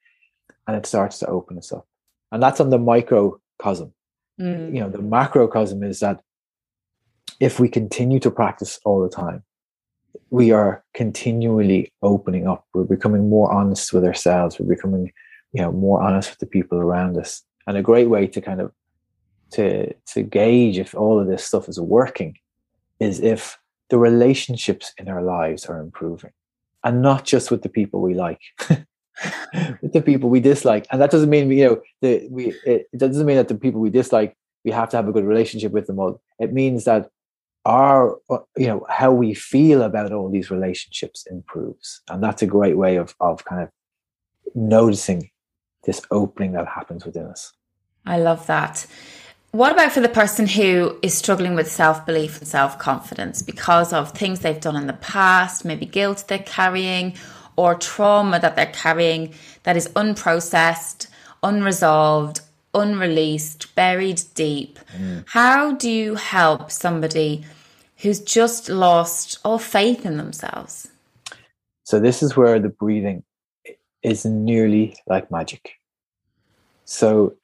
[0.67, 1.87] and it starts to open us up.
[2.31, 3.93] And that's on the microcosm.
[4.41, 4.75] Mm.
[4.75, 6.23] You know, the macrocosm is that
[7.41, 9.43] if we continue to practice all the time,
[10.31, 12.65] we are continually opening up.
[12.75, 14.59] We're becoming more honest with ourselves.
[14.59, 15.13] We're becoming,
[15.53, 17.43] you know, more honest with the people around us.
[17.67, 18.73] And a great way to kind of
[19.53, 22.39] to to gauge if all of this stuff is working
[23.03, 23.59] is if
[23.91, 26.33] the relationships in our lives are improving.
[26.85, 28.41] And not just with the people we like.
[29.83, 30.87] with the people we dislike.
[30.91, 33.81] And that doesn't mean you know the we it, it doesn't mean that the people
[33.81, 36.21] we dislike we have to have a good relationship with them all.
[36.39, 37.11] It means that
[37.65, 42.47] our uh, you know how we feel about all these relationships improves and that's a
[42.47, 43.69] great way of of kind of
[44.55, 45.31] noticing
[45.85, 47.53] this opening that happens within us
[48.05, 48.87] i love that
[49.53, 54.41] what about for the person who is struggling with self-belief and self-confidence because of things
[54.41, 57.15] they've done in the past maybe guilt they're carrying
[57.57, 61.07] or trauma that they're carrying that is unprocessed
[61.43, 62.41] unresolved
[62.75, 64.79] unreleased, buried deep.
[64.97, 65.25] Mm.
[65.29, 67.45] How do you help somebody
[67.99, 70.89] who's just lost all faith in themselves?
[71.85, 73.25] So, this is where the breathing
[74.03, 75.73] is nearly like magic.
[76.85, 77.37] So,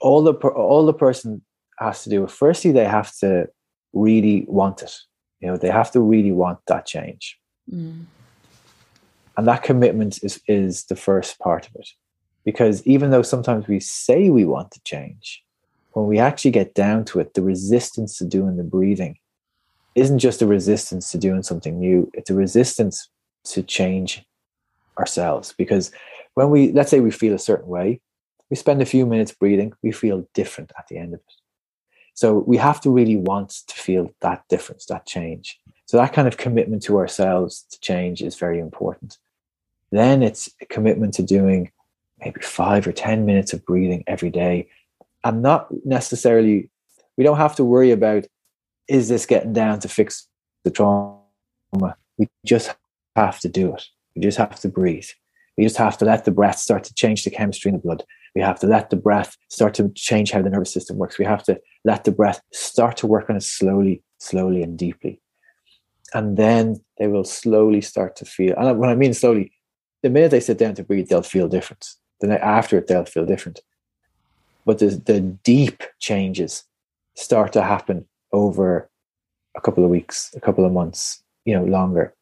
[0.00, 1.42] all the all the person
[1.78, 3.46] has to do firstly they have to
[3.92, 4.94] really want it
[5.40, 7.38] you know they have to really want that change
[7.72, 8.04] mm.
[9.36, 11.88] and that commitment is is the first part of it
[12.48, 15.44] because even though sometimes we say we want to change,
[15.92, 19.18] when we actually get down to it, the resistance to doing the breathing
[19.94, 23.10] isn't just a resistance to doing something new, it's a resistance
[23.44, 24.24] to change
[24.98, 25.54] ourselves.
[25.58, 25.90] Because
[26.32, 28.00] when we, let's say we feel a certain way,
[28.50, 31.32] we spend a few minutes breathing, we feel different at the end of it.
[32.14, 35.60] So we have to really want to feel that difference, that change.
[35.86, 39.18] So that kind of commitment to ourselves to change is very important.
[39.90, 41.70] Then it's a commitment to doing
[42.18, 44.68] maybe five or 10 minutes of breathing every day.
[45.24, 46.70] And not necessarily,
[47.16, 48.26] we don't have to worry about
[48.88, 50.26] is this getting down to fix
[50.64, 51.20] the trauma?
[52.16, 52.74] We just
[53.14, 53.84] have to do it.
[54.16, 55.06] We just have to breathe.
[55.56, 58.04] We just have to let the breath start to change the chemistry in the blood.
[58.38, 61.18] We have to let the breath start to change how the nervous system works.
[61.18, 65.20] We have to let the breath start to work on it slowly, slowly, and deeply.
[66.14, 68.54] And then they will slowly start to feel.
[68.56, 69.52] And when I mean slowly,
[70.02, 71.84] the minute they sit down to breathe, they'll feel different
[72.20, 73.60] the night after it they'll feel different
[74.64, 76.64] but the, the deep changes
[77.14, 78.90] start to happen over
[79.56, 82.14] a couple of weeks a couple of months you know longer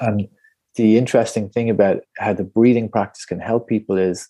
[0.00, 0.28] and
[0.76, 4.28] the interesting thing about how the breathing practice can help people is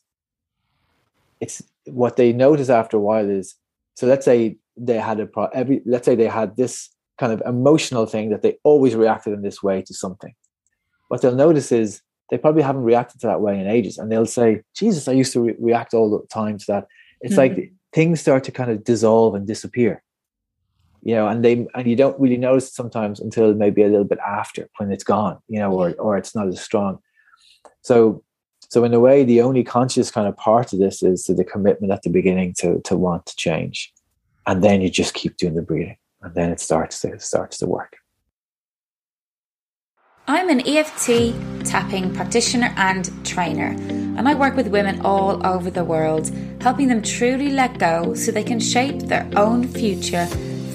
[1.40, 3.54] it's what they notice after a while is
[3.94, 7.42] so let's say they had a pro every let's say they had this kind of
[7.46, 10.34] emotional thing that they always reacted in this way to something.
[11.08, 14.26] What they'll notice is they probably haven't reacted to that way in ages and they'll
[14.26, 16.86] say jesus i used to re- react all the time to that.
[17.20, 17.54] It's mm-hmm.
[17.54, 20.02] like things start to kind of dissolve and disappear.
[21.02, 24.04] You know and they and you don't really notice it sometimes until maybe a little
[24.04, 26.98] bit after when it's gone you know or or it's not as strong.
[27.82, 28.24] So
[28.68, 31.92] so in a way the only conscious kind of part of this is the commitment
[31.92, 33.92] at the beginning to to want to change.
[34.46, 35.96] And then you just keep doing the breathing.
[36.22, 37.96] And then it starts to it starts to work.
[40.28, 45.84] I'm an EFT tapping practitioner and trainer, and I work with women all over the
[45.84, 50.26] world, helping them truly let go so they can shape their own future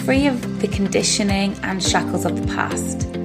[0.06, 3.21] free of the conditioning and shackles of the past.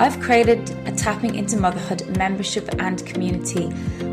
[0.00, 3.66] I've created a Tapping into Motherhood membership and community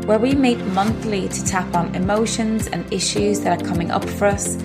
[0.06, 4.26] where we meet monthly to tap on emotions and issues that are coming up for
[4.26, 4.56] us.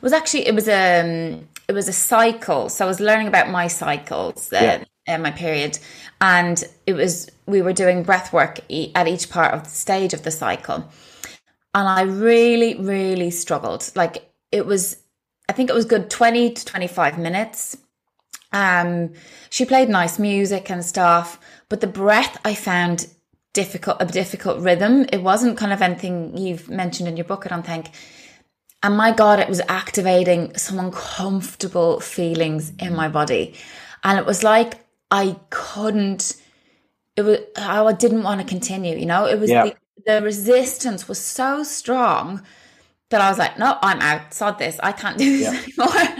[0.00, 2.68] was actually it was a um, it was a cycle.
[2.68, 4.84] So I was learning about my cycles uh, yeah.
[5.20, 5.78] My period
[6.20, 8.60] and it was we were doing breath work
[8.94, 10.88] at each part of the stage of the cycle.
[11.74, 13.90] And I really really struggled.
[13.94, 14.98] Like it was
[15.48, 17.76] I think it was good 20 to 25 minutes.
[18.52, 19.12] Um
[19.50, 21.38] she played nice music and stuff
[21.68, 23.06] but the breath I found
[23.52, 25.06] difficult, a difficult rhythm.
[25.12, 27.90] It wasn't kind of anything you've mentioned in your book, I don't think.
[28.82, 33.54] And my God, it was activating some uncomfortable feelings in my body.
[34.02, 34.81] And it was like
[35.12, 36.34] I couldn't
[37.16, 38.96] it was I didn't want to continue.
[38.96, 39.64] You know, it was yeah.
[39.64, 42.42] the, the resistance was so strong
[43.10, 44.32] that I was like, no, I'm out.
[44.32, 44.80] Sod this.
[44.82, 45.86] I can't do this yeah.
[45.86, 46.16] anymore.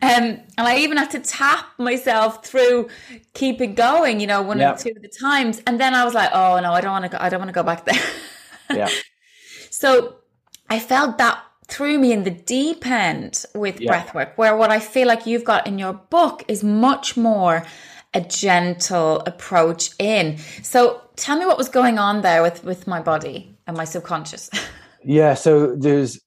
[0.00, 2.88] um, and I even had to tap myself through
[3.34, 4.72] keeping going, you know, one yeah.
[4.72, 5.62] or two of the times.
[5.66, 7.50] And then I was like, oh no, I don't want to go, I don't want
[7.50, 8.02] to go back there.
[8.74, 8.88] yeah.
[9.70, 10.16] So
[10.68, 14.02] I felt that threw me in the deep end with yeah.
[14.02, 17.64] breathwork, where what I feel like you've got in your book is much more
[18.14, 20.38] a gentle approach in.
[20.62, 24.50] So tell me what was going on there with with my body and my subconscious.
[25.04, 26.20] yeah, so there's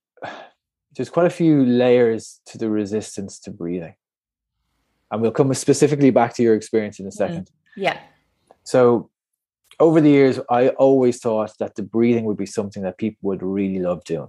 [0.95, 3.95] there's quite a few layers to the resistance to breathing.
[5.09, 7.47] And we'll come specifically back to your experience in a 2nd mm.
[7.75, 7.99] Yeah.
[8.63, 9.09] So
[9.79, 13.41] over the years, I always thought that the breathing would be something that people would
[13.41, 14.27] really love doing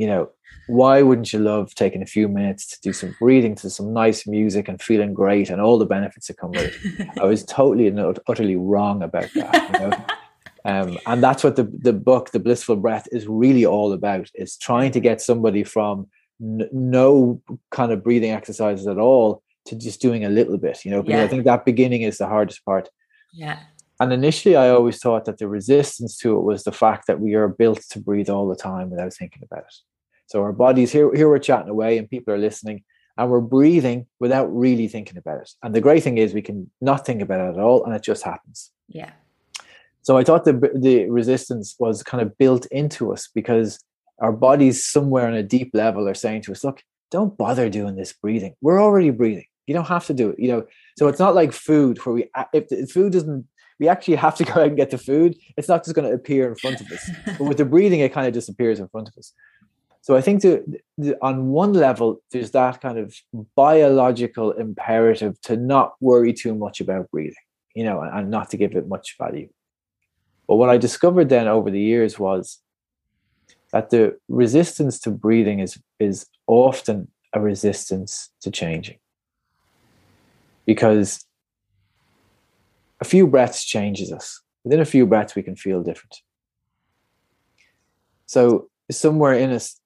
[0.00, 0.30] you know,
[0.66, 4.26] why wouldn't you love taking a few minutes to do some breathing to some nice
[4.26, 7.08] music and feeling great and all the benefits that come with it?
[7.20, 9.70] I was totally and utterly wrong about that.
[9.72, 10.04] You know?
[10.64, 14.56] um, and that's what the, the book, The Blissful Breath, is really all about, is
[14.56, 16.06] trying to get somebody from
[16.40, 20.90] n- no kind of breathing exercises at all to just doing a little bit, you
[20.90, 21.24] know, because yeah.
[21.24, 22.88] I think that beginning is the hardest part.
[23.34, 23.58] Yeah.
[24.00, 27.34] And initially, I always thought that the resistance to it was the fact that we
[27.34, 29.74] are built to breathe all the time without thinking about it.
[30.30, 32.84] So our bodies here, here we're chatting away, and people are listening,
[33.18, 35.50] and we're breathing without really thinking about it.
[35.64, 38.04] And the great thing is we can not think about it at all, and it
[38.04, 38.70] just happens.
[38.88, 39.10] Yeah.
[40.02, 43.80] So I thought the the resistance was kind of built into us because
[44.20, 47.96] our bodies somewhere on a deep level are saying to us, look, don't bother doing
[47.96, 48.54] this breathing.
[48.60, 49.46] We're already breathing.
[49.66, 50.38] You don't have to do it.
[50.38, 50.66] You know,
[50.96, 53.48] so it's not like food where we if the food doesn't
[53.80, 55.36] we actually have to go out and get the food.
[55.56, 57.10] It's not just going to appear in front of us.
[57.26, 59.32] but with the breathing, it kind of disappears in front of us.
[60.02, 63.14] So I think the, the, on one level, there's that kind of
[63.54, 67.34] biological imperative to not worry too much about breathing,
[67.74, 69.48] you know, and, and not to give it much value.
[70.48, 72.60] But what I discovered then over the years was
[73.72, 78.98] that the resistance to breathing is is often a resistance to changing
[80.66, 81.24] because
[83.00, 84.40] a few breaths changes us.
[84.64, 86.16] Within a few breaths, we can feel different.
[88.26, 89.79] So somewhere in us,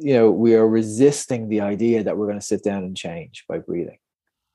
[0.00, 3.44] you know, we are resisting the idea that we're going to sit down and change
[3.48, 3.98] by breathing.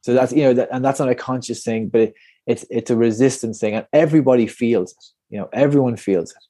[0.01, 2.13] So that's you know, that, and that's not a conscious thing, but it,
[2.45, 5.05] it's it's a resistance thing, and everybody feels it.
[5.29, 6.43] You know, everyone feels it.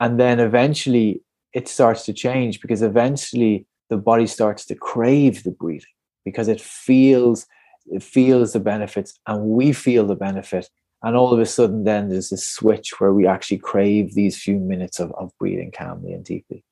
[0.00, 5.50] And then eventually, it starts to change because eventually the body starts to crave the
[5.50, 7.46] breathing because it feels
[7.86, 10.68] it feels the benefits and we feel the benefit
[11.02, 14.58] and all of a sudden then there's this switch where we actually crave these few
[14.58, 16.64] minutes of, of breathing calmly and deeply.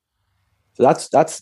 [0.73, 1.41] So that's that's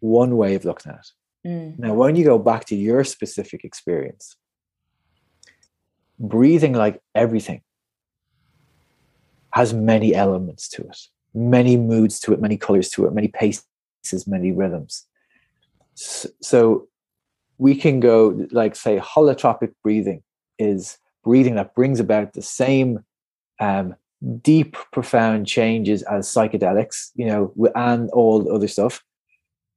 [0.00, 1.48] one way of looking at it.
[1.48, 1.78] Mm.
[1.78, 4.36] now when you go back to your specific experience
[6.18, 7.62] breathing like everything
[9.54, 10.98] has many elements to it
[11.34, 13.64] many moods to it many colors to it many paces
[14.26, 15.06] many rhythms.
[15.94, 16.88] So
[17.58, 20.22] we can go like say holotropic breathing
[20.58, 23.04] is breathing that brings about the same
[23.60, 23.94] um,
[24.42, 29.02] deep profound changes as psychedelics you know and all the other stuff.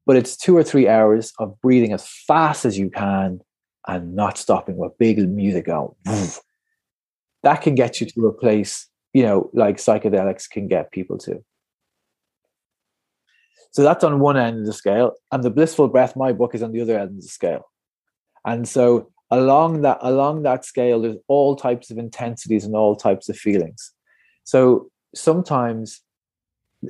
[0.06, 3.39] But it's two or three hours of breathing as fast as you can
[3.88, 5.94] and not stopping with big music going
[7.44, 11.44] that can get you to a place you know like psychedelics can get people to.
[13.72, 16.62] So that's on one end of the scale and the blissful breath my book is
[16.62, 17.72] on the other end of the scale.
[18.46, 23.30] And so along that along that scale, there's all types of intensities and all types
[23.30, 23.92] of feelings.
[24.44, 26.02] So sometimes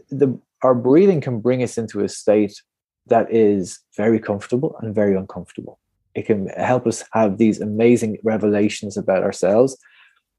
[0.10, 2.62] the our breathing can bring us into a state
[3.08, 5.80] that is very comfortable and very uncomfortable.
[6.16, 9.78] It can help us have these amazing revelations about ourselves,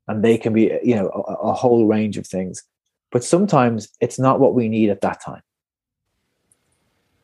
[0.08, 2.62] and they can be, you know, a, a whole range of things.
[3.10, 5.42] But sometimes it's not what we need at that time.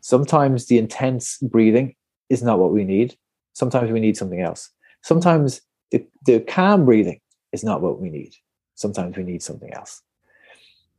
[0.01, 1.95] Sometimes the intense breathing
[2.29, 3.17] is not what we need.
[3.53, 4.71] Sometimes we need something else.
[5.03, 7.21] Sometimes the, the calm breathing
[7.53, 8.35] is not what we need.
[8.75, 10.03] Sometimes we need something else.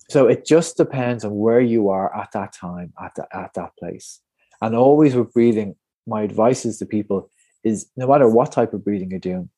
[0.09, 3.71] So it just depends on where you are at that time, at, the, at that
[3.77, 4.19] place.
[4.61, 5.75] And always with breathing,
[6.05, 7.29] my advice is to people
[7.63, 9.49] is no matter what type of breathing you're doing,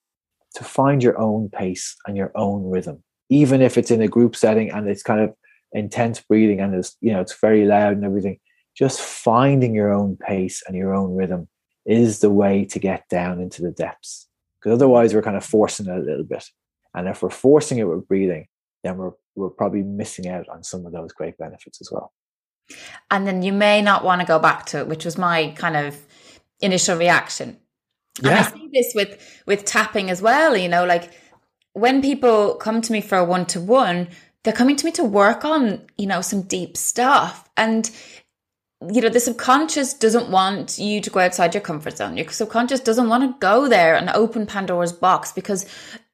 [0.56, 4.36] to find your own pace and your own rhythm, even if it's in a group
[4.36, 5.34] setting and it's kind of
[5.72, 8.40] intense breathing and it's you know it's very loud and everything.
[8.76, 11.48] Just finding your own pace and your own rhythm
[11.86, 14.28] is the way to get down into the depths.
[14.60, 16.46] Because otherwise, we're kind of forcing it a little bit.
[16.94, 18.48] And if we're forcing it with breathing,
[18.84, 22.14] then we're, we're probably missing out on some of those great benefits as well.
[23.12, 25.76] And then you may not want to go back to it, which was my kind
[25.76, 26.00] of
[26.62, 27.58] initial reaction.
[28.22, 28.30] Yeah.
[28.30, 30.56] And I see this with with tapping as well.
[30.56, 31.12] You know, like
[31.74, 34.08] when people come to me for a one to one,
[34.44, 37.90] they're coming to me to work on you know some deep stuff and
[38.92, 42.18] you know, the subconscious doesn't want you to go outside your comfort zone.
[42.18, 45.66] Your subconscious doesn't want to go there and open Pandora's box because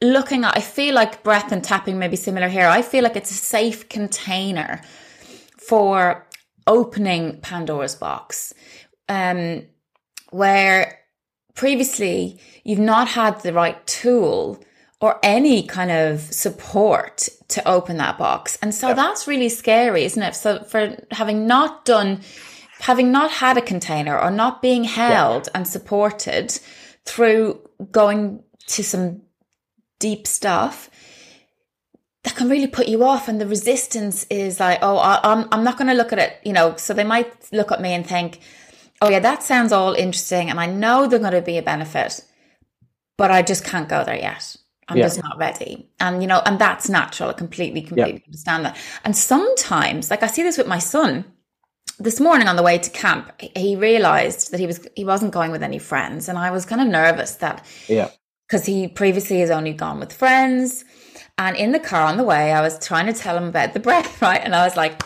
[0.02, 2.68] looking at, I feel like breath and tapping may be similar here.
[2.68, 4.82] I feel like it's a safe container
[5.58, 6.28] for
[6.68, 8.54] opening Pandora's box.
[9.08, 9.64] Um,
[10.32, 11.00] where
[11.56, 14.64] previously you've not had the right tool
[15.02, 18.58] or any kind of support to open that box.
[18.62, 20.36] And so that's really scary, isn't it?
[20.36, 22.22] So for having not done
[22.80, 25.52] having not had a container or not being held yeah.
[25.56, 26.58] and supported
[27.06, 27.60] through
[27.92, 29.22] going to some
[30.00, 30.90] deep stuff
[32.24, 33.28] that can really put you off.
[33.28, 36.54] And the resistance is like oh i'm, I'm not going to look at it you
[36.54, 36.76] know.
[36.78, 38.40] So they might look at me and think
[39.02, 42.22] oh yeah that sounds all interesting and i know they're going to be a benefit
[43.18, 44.56] but i just can't go there yet.
[44.90, 45.04] I'm yeah.
[45.04, 45.88] just not ready.
[46.00, 47.30] And you know and that's natural.
[47.30, 48.26] I completely completely yeah.
[48.28, 48.78] understand that.
[49.04, 51.26] And sometimes like i see this with my son
[52.00, 55.52] this morning on the way to camp, he realized that he was he wasn't going
[55.52, 58.10] with any friends, and I was kind of nervous that yeah,
[58.48, 60.86] because he previously has only gone with friends.
[61.38, 63.80] And in the car on the way, I was trying to tell him about the
[63.88, 64.42] breath, right?
[64.42, 65.00] And I was like,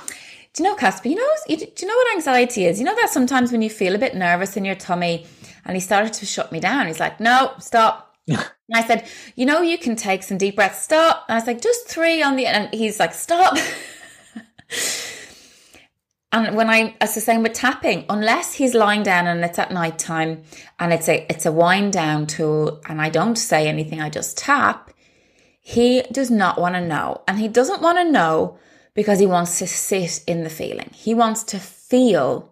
[0.54, 1.10] "Do you know, Casper?
[1.10, 2.80] You know, you, do you know what anxiety is?
[2.80, 5.26] You know that sometimes when you feel a bit nervous in your tummy."
[5.66, 6.88] And he started to shut me down.
[6.88, 8.40] He's like, "No, stop." and
[8.74, 10.84] I said, "You know, you can take some deep breaths.
[10.84, 13.58] Stop." And I was like, "Just three on the," and he's like, "Stop."
[16.34, 19.72] And when I, it's the same with tapping, unless he's lying down and it's at
[19.72, 20.44] night time
[20.80, 24.36] and it's a, it's a wind down tool and I don't say anything, I just
[24.36, 24.90] tap,
[25.62, 27.22] he does not want to know.
[27.28, 28.58] And he doesn't want to know
[28.96, 30.90] because he wants to sit in the feeling.
[30.96, 32.52] He wants to feel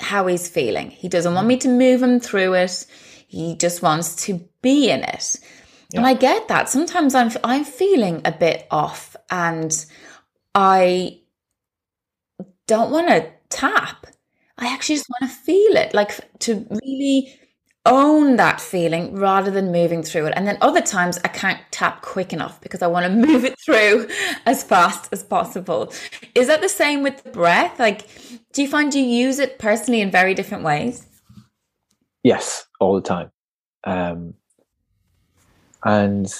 [0.00, 0.90] how he's feeling.
[0.90, 2.86] He doesn't want me to move him through it.
[3.28, 5.38] He just wants to be in it.
[5.90, 6.00] Yeah.
[6.00, 6.68] And I get that.
[6.68, 9.72] Sometimes I'm, I'm feeling a bit off and
[10.56, 11.19] I
[12.70, 14.06] don't want to tap.
[14.56, 17.34] I actually just want to feel it, like to really
[17.84, 20.34] own that feeling rather than moving through it.
[20.36, 23.58] And then other times I can't tap quick enough because I want to move it
[23.58, 24.06] through
[24.46, 25.92] as fast as possible.
[26.36, 27.80] Is that the same with the breath?
[27.80, 28.06] Like,
[28.52, 31.04] do you find you use it personally in very different ways?
[32.22, 33.32] Yes, all the time.
[33.82, 34.34] Um,
[35.82, 36.32] and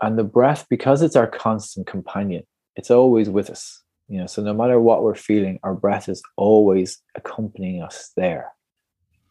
[0.00, 2.44] and the breath, because it's our constant companion,
[2.74, 6.22] it's always with us you know so no matter what we're feeling our breath is
[6.36, 8.52] always accompanying us there.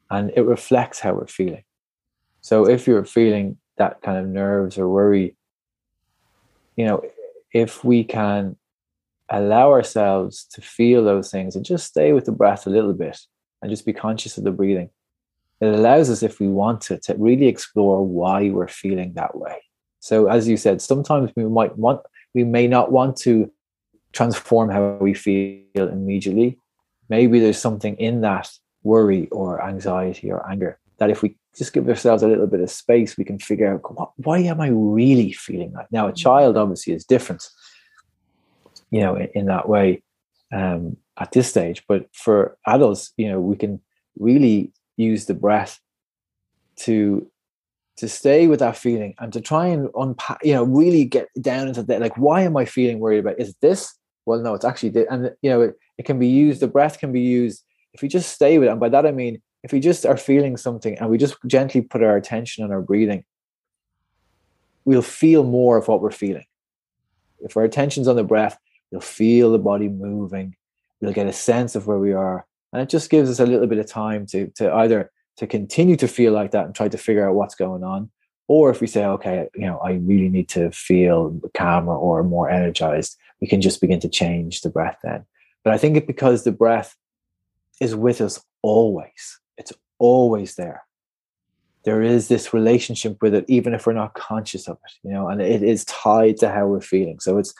[0.09, 1.63] And it reflects how we're feeling.
[2.41, 5.36] So if you're feeling that kind of nerves or worry
[6.76, 7.03] you know
[7.53, 8.55] if we can
[9.30, 13.17] allow ourselves to feel those things and just stay with the breath a little bit
[13.61, 14.89] and just be conscious of the breathing
[15.61, 19.57] it allows us if we want to to really explore why we're feeling that way.
[19.99, 22.01] So as you said sometimes we might want
[22.34, 23.51] we may not want to
[24.14, 26.57] transform how we feel immediately.
[27.09, 28.49] Maybe there's something in that
[28.84, 32.70] worry or anxiety or anger that if we just give ourselves a little bit of
[32.70, 35.91] space, we can figure out why am I really feeling that?
[35.91, 37.49] Now, a child obviously is different,
[38.91, 40.03] you know, in, in that way
[40.53, 41.84] um, at this stage.
[41.88, 43.82] But for adults, you know, we can
[44.18, 45.80] really use the breath
[46.78, 47.28] to
[47.97, 51.68] to stay with that feeling and to try and unpack, you know, really get down
[51.68, 52.01] into that.
[52.01, 53.39] Like, why am I feeling worried about?
[53.39, 53.93] Is this?
[54.26, 57.11] Well no it's actually and you know it, it can be used the breath can
[57.11, 57.63] be used.
[57.93, 60.17] If we just stay with it and by that i mean if we just are
[60.17, 63.26] feeling something and we just gently put our attention on our breathing
[64.86, 66.45] we'll feel more of what we're feeling.
[67.41, 68.57] If our attention's on the breath
[68.91, 70.55] we'll feel the body moving.
[70.99, 72.45] We'll get a sense of where we are.
[72.74, 75.95] And it just gives us a little bit of time to to either to continue
[75.97, 78.11] to feel like that and try to figure out what's going on
[78.47, 82.49] or if we say okay you know i really need to feel calmer or more
[82.49, 85.25] energized we can just begin to change the breath then.
[85.63, 86.95] But I think it because the breath
[87.81, 89.39] is with us always.
[89.57, 90.83] It's always there.
[91.83, 95.27] There is this relationship with it, even if we're not conscious of it, you know,
[95.27, 97.19] and it is tied to how we're feeling.
[97.19, 97.53] So it's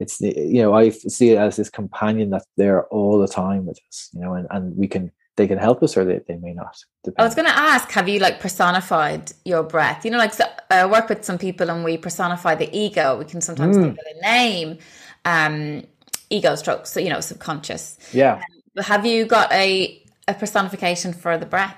[0.00, 3.78] it's you know, I see it as this companion that's there all the time with
[3.88, 6.52] us, you know, and, and we can they can help us or they, they may
[6.52, 6.76] not.
[7.16, 10.04] I was going to ask, have you like personified your breath?
[10.04, 13.18] You know, like so I work with some people and we personify the ego.
[13.18, 13.84] We can sometimes mm.
[13.84, 14.78] give it a name
[15.24, 15.84] um,
[16.30, 17.98] ego strokes, so you know, subconscious.
[18.12, 18.34] Yeah.
[18.76, 21.76] Um, have you got a a personification for the breath?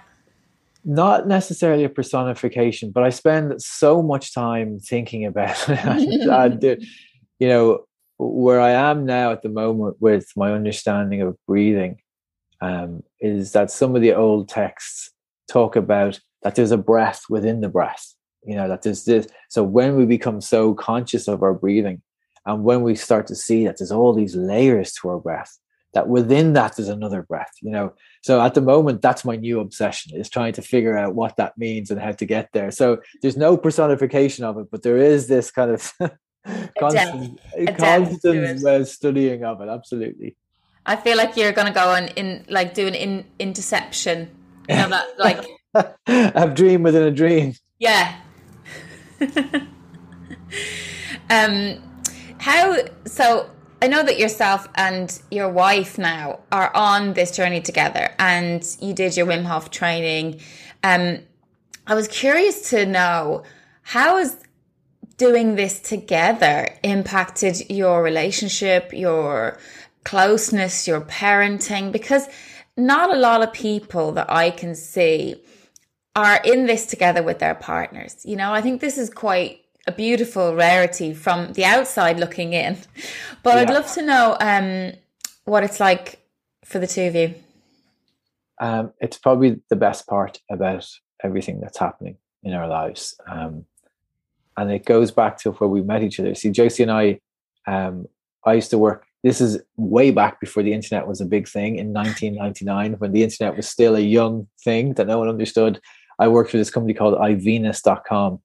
[0.84, 6.82] Not necessarily a personification, but I spend so much time thinking about it.
[7.38, 7.84] you know,
[8.18, 11.98] where I am now at the moment with my understanding of breathing
[12.60, 15.10] um, is that some of the old texts
[15.48, 18.14] talk about that there's a breath within the breath.
[18.44, 19.28] You know that there's this.
[19.50, 22.02] So when we become so conscious of our breathing,
[22.46, 25.58] and when we start to see that there's all these layers to our breath,
[25.94, 27.52] that within that there's another breath.
[27.60, 31.14] You know, so at the moment that's my new obsession is trying to figure out
[31.14, 32.70] what that means and how to get there.
[32.70, 35.92] So there's no personification of it, but there is this kind of
[36.78, 37.40] constant,
[37.78, 39.68] constant uh, studying of it.
[39.68, 40.36] Absolutely.
[40.84, 44.30] I feel like you're going to go on in like doing in Inception.
[44.68, 45.44] You know that like
[46.06, 47.54] a dream within a dream.
[47.78, 48.16] Yeah.
[51.30, 51.82] um,
[52.42, 52.76] how
[53.06, 53.48] so?
[53.80, 58.92] I know that yourself and your wife now are on this journey together, and you
[58.94, 60.40] did your Wim Hof training.
[60.82, 61.20] Um,
[61.86, 63.44] I was curious to know
[63.82, 64.36] how has
[65.16, 69.58] doing this together impacted your relationship, your
[70.04, 71.92] closeness, your parenting?
[71.92, 72.28] Because
[72.76, 75.36] not a lot of people that I can see
[76.16, 78.20] are in this together with their partners.
[78.24, 82.78] You know, I think this is quite a beautiful rarity from the outside looking in.
[83.42, 83.60] But yeah.
[83.62, 84.92] I'd love to know um,
[85.44, 86.20] what it's like
[86.64, 87.34] for the two of you.
[88.60, 90.86] Um, it's probably the best part about
[91.24, 93.18] everything that's happening in our lives.
[93.28, 93.64] Um,
[94.56, 96.34] and it goes back to where we met each other.
[96.34, 97.20] See, Josie and I,
[97.66, 98.06] um,
[98.44, 101.76] I used to work this is way back before the internet was a big thing
[101.76, 105.80] in 1999 when the internet was still a young thing that no one understood
[106.18, 108.40] i worked for this company called ivenus.com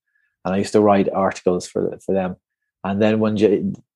[0.48, 2.36] and i used to write articles for, for them.
[2.84, 3.36] And then one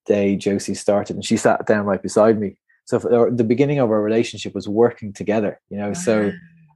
[0.06, 2.58] day josie started and she sat down right beside me.
[2.86, 2.98] So
[3.32, 6.32] the beginning of our relationship was working together you know so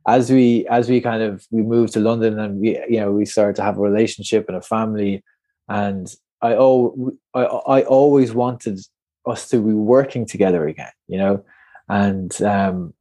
[0.07, 3.26] as we as we kind of we moved to london and we you know we
[3.26, 5.23] started to have a relationship and a family.
[5.67, 6.07] And
[6.41, 8.80] i oh i, I always wanted
[9.26, 11.43] us to be working together again, you know,
[11.89, 12.93] and um,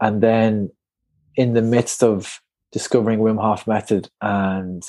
[0.00, 0.70] and then
[1.36, 2.40] in the midst of
[2.72, 4.82] discovering Wim Hof method and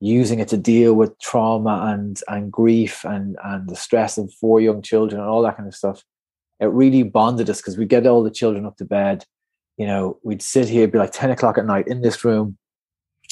[0.00, 4.60] using it to deal with trauma and and grief and and the stress of four
[4.60, 6.02] young children and all that kind of stuff,
[6.60, 9.24] it really bonded us because we get all the children up to bed.
[9.76, 12.56] You know, we'd sit here, be like ten o'clock at night in this room,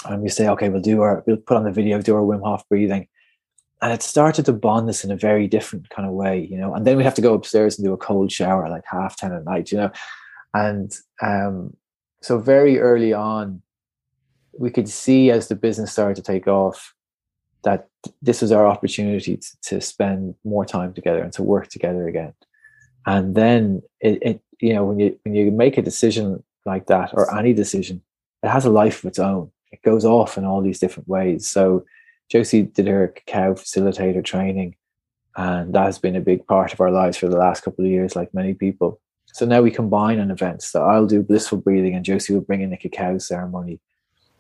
[0.09, 2.43] and we say, okay, we'll do our, we'll put on the video, do our Wim
[2.43, 3.09] Hof breathing,
[3.81, 6.75] and it started to bond us in a very different kind of way, you know.
[6.75, 9.33] And then we'd have to go upstairs and do a cold shower like half ten
[9.33, 9.91] at night, you know.
[10.53, 11.77] And um,
[12.23, 13.61] so very early on,
[14.59, 16.95] we could see as the business started to take off
[17.65, 17.89] that
[18.23, 22.35] this was our opportunity to, to spend more time together and to work together again.
[23.07, 27.11] And then it, it, you know, when you when you make a decision like that
[27.13, 28.03] or any decision,
[28.43, 29.51] it has a life of its own.
[29.73, 31.49] It goes off in all these different ways.
[31.49, 31.85] So
[32.31, 34.77] Josie did her cacao facilitator training,
[35.37, 37.91] and that has been a big part of our lives for the last couple of
[37.91, 39.01] years, like many people.
[39.33, 40.63] So now we combine an event.
[40.63, 43.81] So I'll do blissful breathing, and Josie will bring in the cacao ceremony,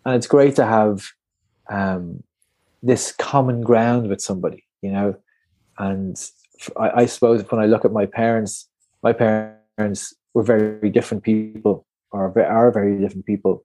[0.04, 1.06] and it's great to have
[1.70, 2.22] um,
[2.82, 5.16] this common ground with somebody, you know.
[5.78, 6.20] And
[6.78, 8.68] I, I suppose when I look at my parents,
[9.02, 13.64] my parents were very different people, or are very different people,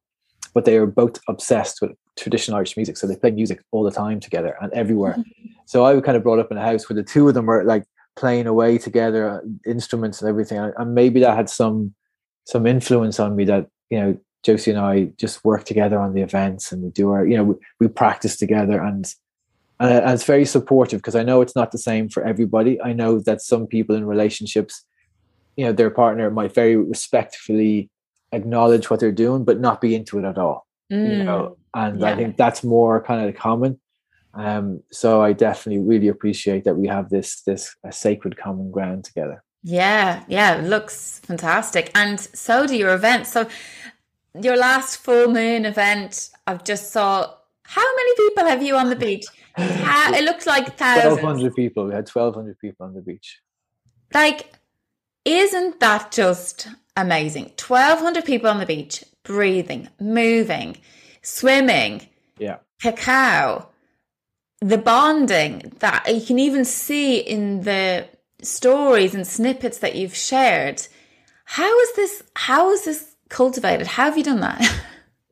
[0.54, 2.98] but they are both obsessed with traditional Irish music.
[2.98, 5.14] So they play music all the time together and everywhere.
[5.14, 5.52] Mm-hmm.
[5.66, 7.46] So I was kind of brought up in a house where the two of them
[7.46, 7.86] were like
[8.16, 10.58] playing away together, uh, instruments and everything.
[10.78, 11.94] And maybe that had some
[12.46, 16.22] some influence on me that, you know, Josie and I just work together on the
[16.22, 19.14] events and we do our, you know, we, we practice together and
[19.80, 22.82] and it's very supportive because I know it's not the same for everybody.
[22.82, 24.84] I know that some people in relationships,
[25.56, 27.90] you know, their partner might very respectfully
[28.34, 30.68] acknowledge what they're doing, but not be into it at all.
[30.92, 31.10] Mm.
[31.10, 32.08] You know, and yeah.
[32.08, 33.80] I think that's more kind of common.
[34.34, 39.44] Um, so I definitely really appreciate that we have this this sacred common ground together.
[39.64, 43.32] Yeah, yeah, looks fantastic, and so do your events.
[43.32, 43.48] So
[44.42, 47.36] your last full moon event, I've just saw.
[47.64, 49.26] How many people have you on the beach?
[49.58, 51.20] it looks like thousands.
[51.20, 51.86] Twelve hundred people.
[51.86, 53.40] We had twelve hundred people on the beach.
[54.14, 54.54] Like,
[55.26, 56.68] isn't that just
[56.98, 57.52] amazing?
[57.58, 60.78] Twelve hundred people on the beach, breathing, moving
[61.22, 62.08] swimming,
[62.38, 63.68] yeah, cacao,
[64.62, 68.08] the bonding that you can even see in the
[68.42, 70.86] stories and snippets that you've shared.
[71.46, 72.24] How is this?
[72.36, 73.88] How is this cultivated?
[73.88, 74.62] How have you done that?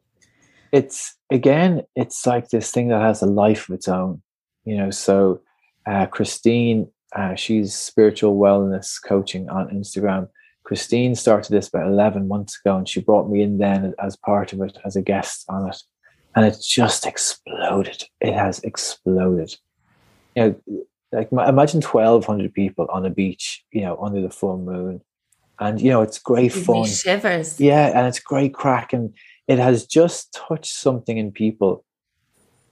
[0.71, 4.21] it's again, it's like this thing that has a life of its own,
[4.65, 4.91] you know.
[4.91, 5.41] So,
[5.85, 10.29] uh, Christine, uh, she's spiritual wellness coaching on Instagram.
[10.63, 14.51] Christine started this about 11 months ago and she brought me in then as part
[14.51, 15.77] of it as a guest on it.
[16.35, 18.03] And it just exploded.
[18.19, 19.55] It has exploded.
[20.35, 25.01] You know, like imagine 1,200 people on a beach, you know, under the full moon.
[25.59, 26.85] And, you know, it's great fun.
[26.85, 27.59] Shivers.
[27.59, 27.87] Yeah.
[27.87, 28.93] And it's great crack.
[28.93, 29.13] And,
[29.47, 31.85] it has just touched something in people.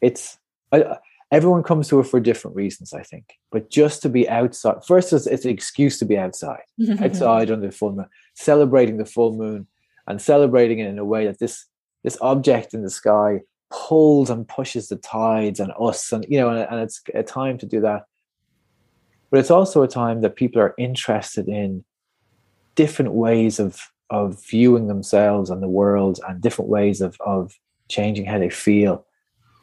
[0.01, 0.37] It's
[0.71, 0.97] I,
[1.31, 3.37] everyone comes to it for different reasons, I think.
[3.51, 6.63] But just to be outside, first, it's, it's an excuse to be outside,
[6.99, 9.67] outside under the full moon, celebrating the full moon,
[10.07, 11.65] and celebrating it in a way that this
[12.03, 13.39] this object in the sky
[13.71, 17.57] pulls and pushes the tides and us, and you know, and, and it's a time
[17.57, 18.03] to do that.
[19.31, 21.83] But it's also a time that people are interested in
[22.75, 27.53] different ways of of viewing themselves and the world and different ways of of
[27.89, 29.05] changing how they feel.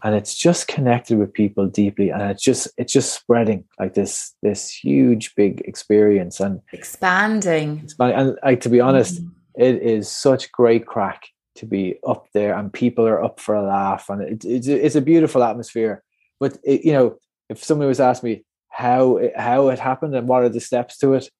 [0.05, 4.35] And it's just connected with people deeply and it's just it's just spreading like this
[4.43, 7.81] this huge big experience and expanding.
[7.85, 9.63] Expanding and like to be honest mm-hmm.
[9.63, 13.63] it is such great crack to be up there and people are up for a
[13.63, 16.03] laugh and it, it's, it's a beautiful atmosphere.
[16.41, 20.27] But it, you know if somebody was asking me how it, how it happened and
[20.27, 21.31] what are the steps to it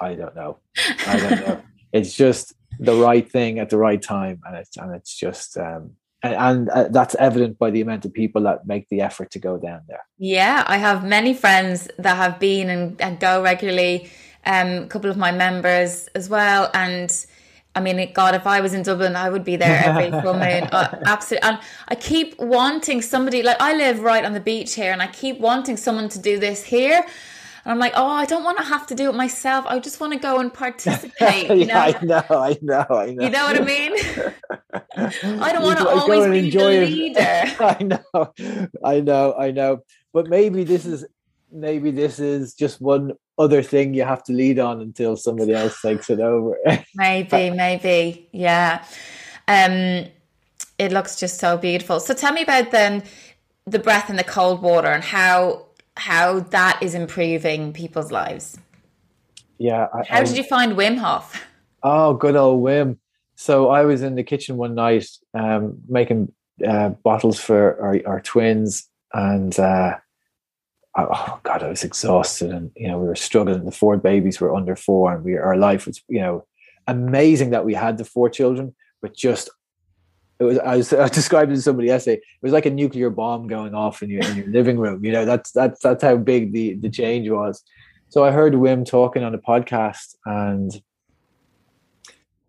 [0.00, 0.58] i don't know
[1.06, 4.94] i don't know it's just the right thing at the right time and it's and
[4.94, 5.92] it's just um
[6.22, 9.38] and, and uh, that's evident by the amount of people that make the effort to
[9.38, 14.10] go down there yeah i have many friends that have been and, and go regularly
[14.46, 17.26] um a couple of my members as well and
[17.74, 20.64] I mean, God, if I was in Dublin, I would be there every full moon.
[20.72, 21.48] Uh, absolutely.
[21.48, 25.06] And I keep wanting somebody, like I live right on the beach here, and I
[25.06, 27.04] keep wanting someone to do this here.
[27.70, 29.64] And I'm like, oh, I don't want to have to do it myself.
[29.68, 31.48] I just want to go and participate.
[31.56, 31.74] You know?
[31.74, 33.24] I know, I know, I know.
[33.24, 33.92] You know what I mean?
[35.40, 37.20] I don't want to always be the leader.
[37.60, 38.32] I know,
[38.84, 39.84] I know, I know.
[40.12, 41.06] But maybe this is
[41.52, 45.80] maybe this is just one other thing you have to lead on until somebody else
[45.80, 46.58] takes it over.
[46.96, 48.84] maybe, maybe, yeah.
[49.46, 50.06] Um,
[50.76, 52.00] it looks just so beautiful.
[52.00, 53.04] So tell me about then
[53.64, 55.66] the breath in the cold water and how
[55.96, 58.58] how that is improving people's lives.
[59.58, 59.88] Yeah.
[59.92, 61.44] I, how did you find Wim Hof?
[61.82, 62.98] Oh, good old Wim.
[63.36, 66.32] So I was in the kitchen one night um, making
[66.66, 69.96] uh, bottles for our, our twins, and uh,
[70.96, 73.64] oh god, I was exhausted, and you know we were struggling.
[73.64, 76.44] The four babies were under four, and we our life was you know
[76.86, 79.48] amazing that we had the four children, but just
[80.40, 82.16] it was I, was, I described it to somebody yesterday.
[82.16, 85.04] It was like a nuclear bomb going off in your in your living room.
[85.04, 87.62] You know, that's that's that's how big the the change was.
[88.08, 90.72] So I heard Wim talking on a podcast, and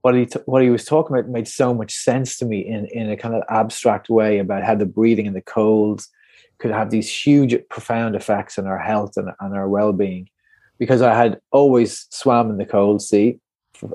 [0.01, 2.85] what he t- what he was talking about made so much sense to me in
[2.87, 6.09] in a kind of abstract way about how the breathing and the colds
[6.57, 10.29] could have these huge, profound effects on our health and, and our well being.
[10.77, 13.39] Because I had always swam in the cold sea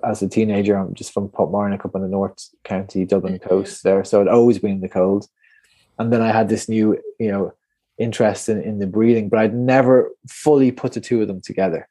[0.05, 0.77] as a teenager.
[0.77, 3.49] I'm just from Portmarnock up on the North County Dublin mm-hmm.
[3.49, 5.27] coast there, so I'd always been in the cold.
[5.99, 7.55] And then I had this new, you know,
[7.99, 11.89] interest in, in the breathing, but I'd never fully put the two of them together.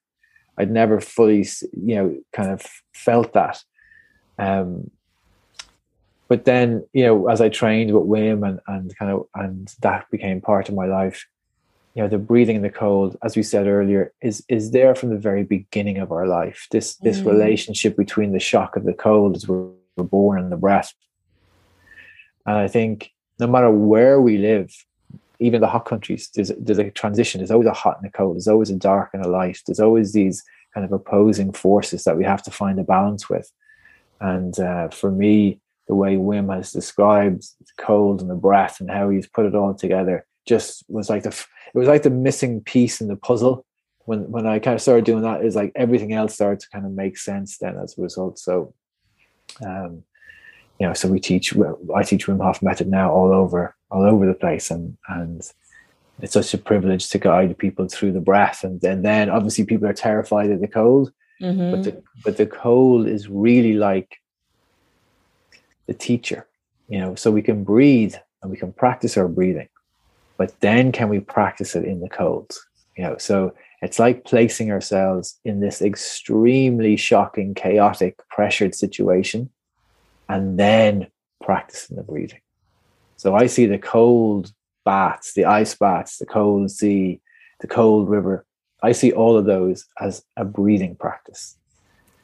[0.57, 3.63] I'd never fully, you know, kind of felt that.
[4.37, 4.91] Um,
[6.27, 10.09] but then, you know, as I trained with Wim and, and kind of, and that
[10.11, 11.25] became part of my life,
[11.95, 15.09] you know the breathing in the cold as we said earlier is is there from
[15.09, 16.67] the very beginning of our life.
[16.69, 17.27] This this mm.
[17.27, 20.93] relationship between the shock of the cold as we're, we're born and the breath.
[22.45, 24.71] And i think no matter where we live
[25.39, 27.39] even the hot countries there's, there's a transition.
[27.39, 28.35] There's always a hot and a cold.
[28.35, 29.59] There's always a dark and a light.
[29.65, 30.43] There's always these
[30.73, 33.51] kind of opposing forces that we have to find a balance with.
[34.19, 38.89] And uh, for me the way wim has described the cold and the breath and
[38.89, 42.61] how he's put it all together just was like the it was like the missing
[42.61, 43.65] piece in the puzzle.
[44.05, 46.85] When when I kind of started doing that is like everything else started to kind
[46.85, 48.39] of make sense then as a result.
[48.39, 48.73] So
[49.65, 50.03] um
[50.79, 51.55] you know so we teach
[51.95, 55.41] I teach Wim Hof method now all over all over the place and and
[56.21, 59.87] it's such a privilege to guide people through the breath and then then obviously people
[59.87, 61.71] are terrified of the cold mm-hmm.
[61.71, 64.17] but the but the cold is really like
[65.87, 66.47] the teacher
[66.87, 69.67] you know so we can breathe and we can practice our breathing
[70.37, 72.51] but then can we practice it in the cold?
[72.97, 79.49] You know so it's like placing ourselves in this extremely shocking chaotic pressured situation
[80.29, 81.07] and then
[81.43, 82.41] practicing the breathing.
[83.17, 84.51] So i see the cold
[84.83, 87.21] baths the ice baths the cold sea
[87.59, 88.45] the cold river.
[88.83, 91.57] I see all of those as a breathing practice.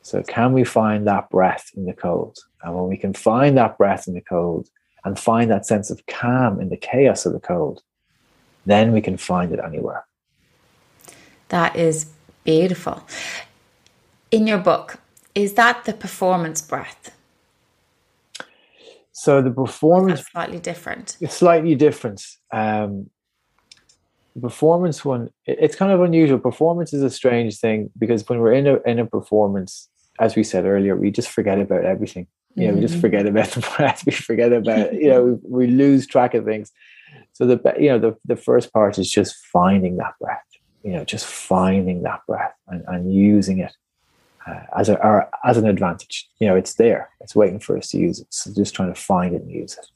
[0.03, 2.38] So can we find that breath in the cold?
[2.64, 4.68] And when we can find that breath in the cold
[5.03, 7.82] and find that sense of calm in the chaos of the cold
[8.66, 10.05] then we can find it anywhere.
[11.49, 12.07] That is
[12.43, 13.03] beautiful.
[14.32, 14.99] In your book,
[15.36, 17.12] is that the performance breath?
[19.12, 21.18] So the performance slightly different.
[21.20, 22.26] It's slightly different.
[22.51, 23.09] Um,
[24.36, 26.39] the performance one, it's kind of unusual.
[26.39, 29.89] Performance is a strange thing because when we're in a in a performance,
[30.20, 32.28] as we said earlier, we just forget about everything.
[32.55, 32.76] You know, mm-hmm.
[32.78, 33.01] we just mm-hmm.
[33.01, 34.05] forget about the breath.
[34.05, 36.72] We forget about, you know, we, we lose track of things.
[37.34, 40.44] So the you know the the first part is just finding that breath.
[40.84, 43.74] You know, just finding that breath and, and using it
[44.48, 46.30] uh, as a or as an advantage.
[46.40, 47.10] You know, it's there.
[47.20, 48.28] It's waiting for us to use it.
[48.30, 49.88] So just trying to find it and use it.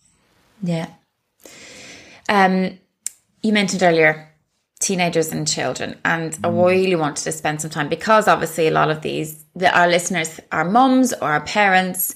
[0.62, 0.88] Yeah.
[2.30, 2.80] Um,
[3.44, 4.32] you mentioned earlier
[4.80, 6.46] teenagers and children, and mm.
[6.46, 9.88] I really wanted to spend some time because obviously a lot of these the, our
[9.88, 12.16] listeners are mums or our parents.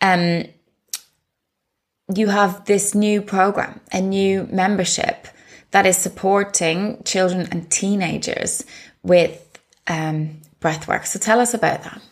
[0.00, 0.44] Um,
[2.14, 5.28] you have this new program, a new membership
[5.70, 8.64] that is supporting children and teenagers
[9.02, 11.06] with um, breathwork.
[11.06, 12.02] So tell us about that.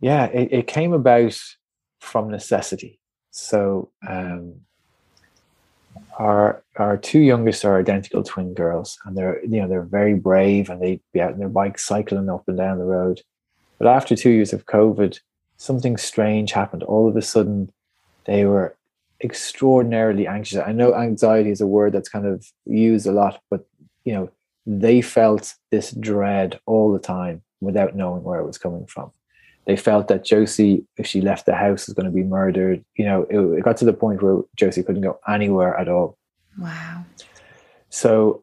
[0.00, 1.38] Yeah, it, it came about
[2.00, 3.00] from necessity.
[3.30, 4.60] So um,
[6.18, 10.70] our our two youngest are identical twin girls, and they're you know they're very brave,
[10.70, 13.22] and they be out on their bikes cycling up and down the road.
[13.78, 15.20] But after two years of COVID,
[15.56, 16.82] something strange happened.
[16.82, 17.72] All of a sudden,
[18.26, 18.76] they were
[19.22, 20.58] extraordinarily anxious.
[20.58, 23.66] I know anxiety is a word that's kind of used a lot, but
[24.04, 24.30] you know,
[24.66, 29.10] they felt this dread all the time without knowing where it was coming from.
[29.66, 32.84] They felt that Josie, if she left the house, was going to be murdered.
[32.96, 36.16] You know, it, it got to the point where Josie couldn't go anywhere at all.
[36.58, 37.04] Wow.
[37.90, 38.42] So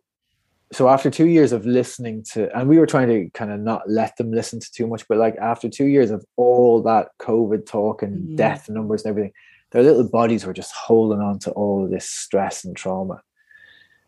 [0.74, 3.88] so after two years of listening to and we were trying to kind of not
[3.88, 7.66] let them listen to too much but like after two years of all that covid
[7.66, 8.36] talk and mm-hmm.
[8.36, 9.32] death numbers and everything
[9.74, 13.22] their little bodies were just holding on to all of this stress and trauma.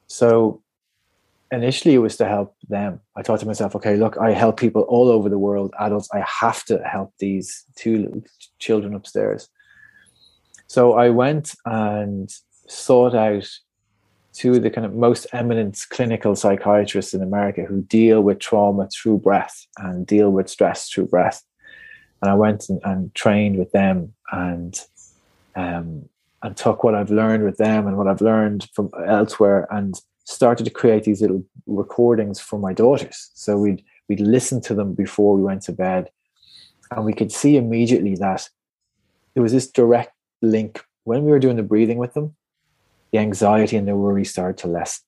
[0.07, 0.61] So
[1.51, 3.01] initially it was to help them.
[3.15, 6.07] I thought to myself, okay, look, I help people all over the world, adults.
[6.13, 8.23] I have to help these two little
[8.59, 9.49] children upstairs.
[10.67, 12.31] So I went and
[12.67, 13.49] sought out
[14.33, 18.87] two of the kind of most eminent clinical psychiatrists in America who deal with trauma
[18.89, 21.41] through breath and deal with stress through breath.
[22.21, 24.79] And I went and, and trained with them and
[25.55, 26.07] um,
[26.43, 30.63] and took what I've learned with them and what I've learned from elsewhere and started
[30.65, 33.31] to create these little recordings for my daughters.
[33.33, 36.09] So we'd we'd listen to them before we went to bed,
[36.91, 38.49] and we could see immediately that
[39.33, 42.35] there was this direct link when we were doing the breathing with them.
[43.11, 45.03] The anxiety and the worry started to lessen.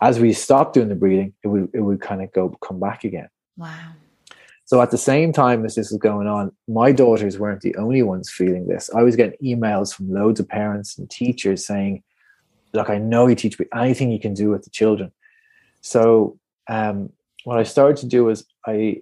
[0.00, 3.04] As we stopped doing the breathing, it would it would kind of go come back
[3.04, 3.28] again.
[3.56, 3.92] Wow.
[4.68, 8.02] So at the same time as this was going on, my daughters weren't the only
[8.02, 8.90] ones feeling this.
[8.94, 12.02] I was getting emails from loads of parents and teachers saying,
[12.74, 15.10] "Look, I know you teach me anything you can do with the children."
[15.80, 16.38] So
[16.68, 17.08] um,
[17.44, 19.00] what I started to do was I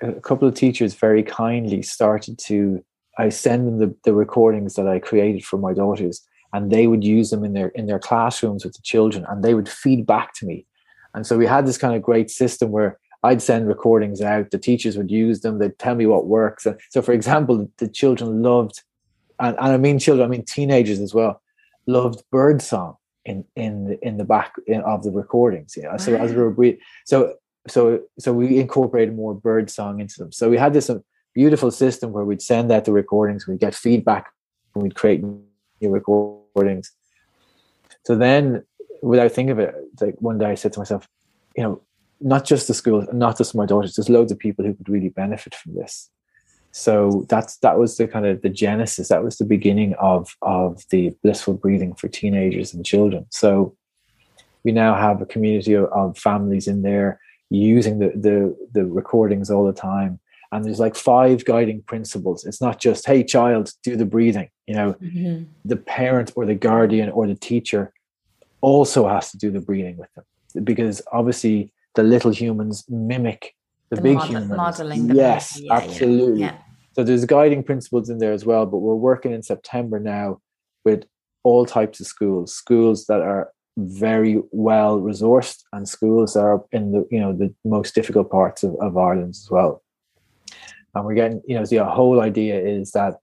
[0.00, 2.84] a couple of teachers very kindly started to
[3.18, 7.02] I send them the, the recordings that I created for my daughters and they would
[7.02, 10.34] use them in their in their classrooms with the children and they would feed back
[10.34, 10.66] to me.
[11.14, 14.50] And so we had this kind of great system where I'd send recordings out.
[14.50, 15.58] The teachers would use them.
[15.58, 16.66] They'd tell me what works.
[16.66, 18.82] And so, for example, the children loved,
[19.40, 21.40] and, and I mean children, I mean teenagers as well,
[21.86, 24.52] loved bird song in in the, in the back
[24.84, 25.74] of the recordings.
[25.76, 27.34] You know, so as we were so
[27.66, 30.30] so so we incorporated more bird song into them.
[30.30, 30.98] So we had this uh,
[31.34, 34.30] beautiful system where we'd send out the recordings, we'd get feedback,
[34.74, 36.92] and we'd create new recordings.
[38.04, 38.64] So then,
[39.02, 41.08] without thinking of it, like one day I said to myself,
[41.56, 41.80] you know,
[42.24, 43.94] not just the school, not just my daughters.
[43.94, 46.10] There's loads of people who could really benefit from this.
[46.72, 49.08] So that's that was the kind of the genesis.
[49.08, 53.26] That was the beginning of of the blissful breathing for teenagers and children.
[53.30, 53.76] So
[54.64, 57.20] we now have a community of, of families in there
[57.50, 60.18] using the, the the recordings all the time
[60.50, 64.74] and there's like five guiding principles it's not just hey child do the breathing you
[64.74, 65.44] know mm-hmm.
[65.64, 67.92] the parent or the guardian or the teacher
[68.62, 73.54] also has to do the breathing with them because obviously the little humans mimic
[73.90, 74.56] the, the big model, humans.
[74.56, 76.40] Modeling the yes, yeah, absolutely.
[76.40, 76.56] Yeah.
[76.92, 78.66] So there's guiding principles in there as well.
[78.66, 80.40] But we're working in September now
[80.84, 81.04] with
[81.42, 86.92] all types of schools, schools that are very well resourced and schools that are in
[86.92, 89.82] the you know the most difficult parts of, of Ireland as well.
[90.94, 93.18] And we're getting, you know, the whole idea is that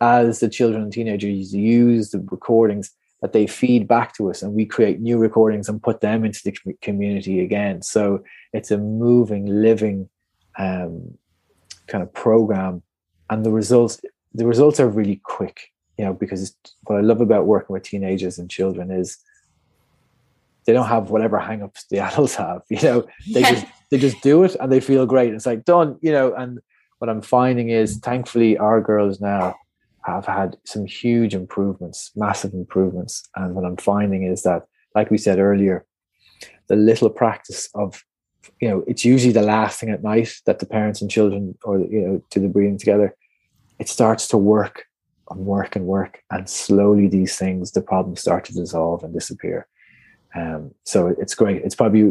[0.00, 2.90] as the children and teenagers use the recordings,
[3.20, 6.40] that they feed back to us and we create new recordings and put them into
[6.44, 7.82] the community again.
[7.82, 10.08] So it's a moving living
[10.58, 11.18] um,
[11.88, 12.82] kind of program.
[13.30, 14.00] And the results
[14.34, 16.54] the results are really quick you know because
[16.84, 19.18] what i love about working with teenagers and children is
[20.68, 23.06] they don't have whatever hangups the adults have you know.
[23.32, 25.32] They just they just do it and they feel great.
[25.32, 26.34] It's like done you know.
[26.34, 26.60] And
[26.98, 29.54] what i'm finding is thankfully our girls now
[30.14, 33.22] have had some huge improvements, massive improvements.
[33.36, 34.62] And what I'm finding is that,
[34.94, 35.84] like we said earlier,
[36.68, 38.02] the little practice of,
[38.60, 41.78] you know, it's usually the last thing at night that the parents and children, or
[41.80, 43.14] you know, do the breathing together.
[43.78, 44.84] it starts to work
[45.30, 49.66] and work and work and slowly these things the problems start to dissolve and disappear
[50.34, 52.04] um, so it's great it's probably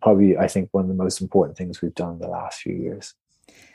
[0.00, 2.74] probably i think one of the most important things we've done in the last few
[2.74, 3.14] years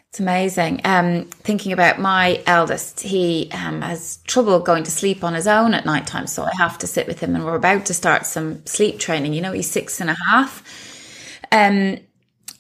[0.10, 0.82] it's amazing.
[0.86, 5.76] Um, thinking about my eldest, he um, has trouble going to sleep on his own
[5.76, 8.26] at night time, so I have to sit with him, and we're about to start
[8.26, 9.34] some sleep training.
[9.34, 10.64] You know, he's six and a half.
[11.52, 12.00] Um,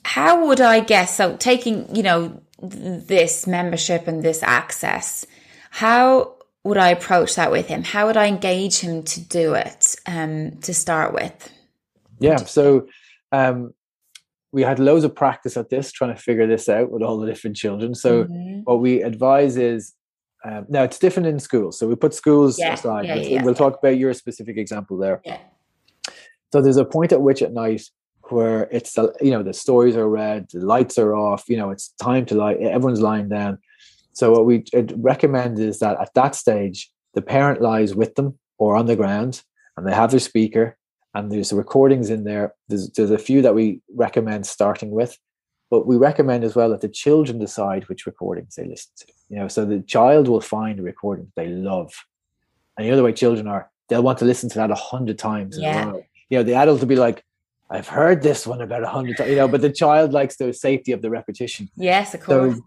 [0.05, 1.17] how would I guess?
[1.17, 5.25] So, taking you know this membership and this access,
[5.71, 7.83] how would I approach that with him?
[7.83, 11.51] How would I engage him to do it um, to start with?
[12.19, 12.87] Yeah, so
[13.31, 13.73] um,
[14.51, 17.27] we had loads of practice at this, trying to figure this out with all the
[17.27, 17.93] different children.
[17.93, 18.61] So mm-hmm.
[18.63, 19.93] what we advise is
[20.43, 21.77] um, now it's different in schools.
[21.77, 23.05] So we put schools yeah, aside.
[23.05, 25.21] Yeah, yeah, we'll talk about your specific example there.
[26.51, 27.83] So there's a point at which at night
[28.29, 31.45] where it's you know the stories are read, the lights are off.
[31.47, 32.53] You know it's time to lie.
[32.53, 33.59] Everyone's lying down.
[34.13, 34.63] So what we
[34.95, 39.43] recommend is that at that stage, the parent lies with them or on the ground,
[39.77, 40.77] and they have their speaker,
[41.13, 42.53] and there's recordings in there.
[42.67, 45.17] There's, there's a few that we recommend starting with,
[45.69, 49.07] but we recommend as well that the children decide which recordings they listen to.
[49.29, 51.93] You know, so the child will find a recording they love,
[52.77, 55.57] and the other way children are, they'll want to listen to that a hundred times
[55.57, 55.81] yeah.
[55.81, 56.03] in a row.
[56.29, 57.23] You know, the adult will be like,
[57.71, 60.53] I've heard this one about a hundred times, you know, but the child likes the
[60.53, 61.69] safety of the repetition.
[61.75, 62.55] Yes, of course.
[62.55, 62.61] So,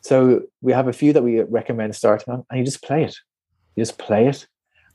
[0.00, 3.16] so we have a few that we recommend starting on, and you just play it.
[3.76, 4.46] You just play it,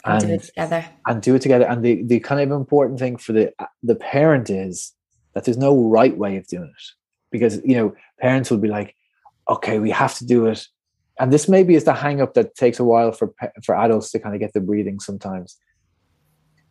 [0.07, 0.85] and, and do it together.
[1.05, 1.65] And do it together.
[1.65, 3.53] And the the kind of important thing for the
[3.83, 4.93] the parent is
[5.33, 6.83] that there's no right way of doing it,
[7.31, 8.95] because you know parents will be like,
[9.49, 10.65] okay, we have to do it,
[11.19, 13.33] and this maybe is the hang up that takes a while for
[13.63, 15.57] for adults to kind of get the breathing sometimes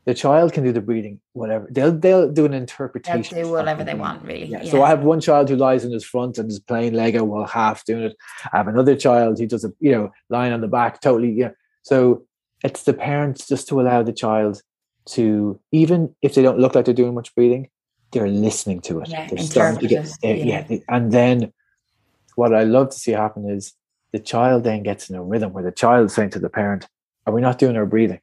[0.07, 1.67] the child can do the breathing, whatever.
[1.69, 3.35] They'll they'll do an interpretation.
[3.35, 4.47] They'll do whatever they want, really.
[4.47, 4.63] Yeah.
[4.63, 4.71] yeah.
[4.71, 7.45] So I have one child who lies in his front and is playing Lego while
[7.45, 8.17] half doing it.
[8.53, 11.33] I have another child who does a you know lying on the back, totally.
[11.33, 11.51] Yeah.
[11.83, 12.25] So
[12.65, 14.63] it's the parents just to allow the child
[15.07, 17.69] to even if they don't look like they're doing much breathing,
[18.13, 19.09] they're listening to it.
[19.09, 20.65] Yeah, they're starting to get yeah.
[20.69, 20.79] yeah.
[20.89, 21.53] And then
[22.35, 23.73] what I love to see happen is
[24.13, 26.89] the child then gets in a rhythm where the child is saying to the parent,
[27.27, 28.21] "Are we not doing our breathing?"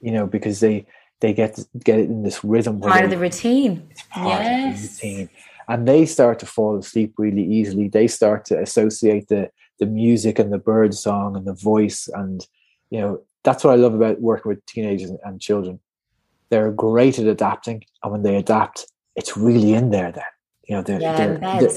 [0.00, 0.86] You know, because they
[1.20, 2.80] they get get it in this rhythm.
[2.80, 3.86] Part of the routine.
[3.90, 4.74] It's part yes.
[4.74, 5.30] of the routine.
[5.68, 7.88] And they start to fall asleep really easily.
[7.88, 12.08] They start to associate the the music and the bird song and the voice.
[12.12, 12.46] And
[12.90, 15.80] you know, that's what I love about working with teenagers and children.
[16.50, 17.84] They're great at adapting.
[18.02, 18.86] And when they adapt,
[19.16, 20.24] it's really in there then.
[20.68, 21.70] You know, they're, yeah, they're, they're,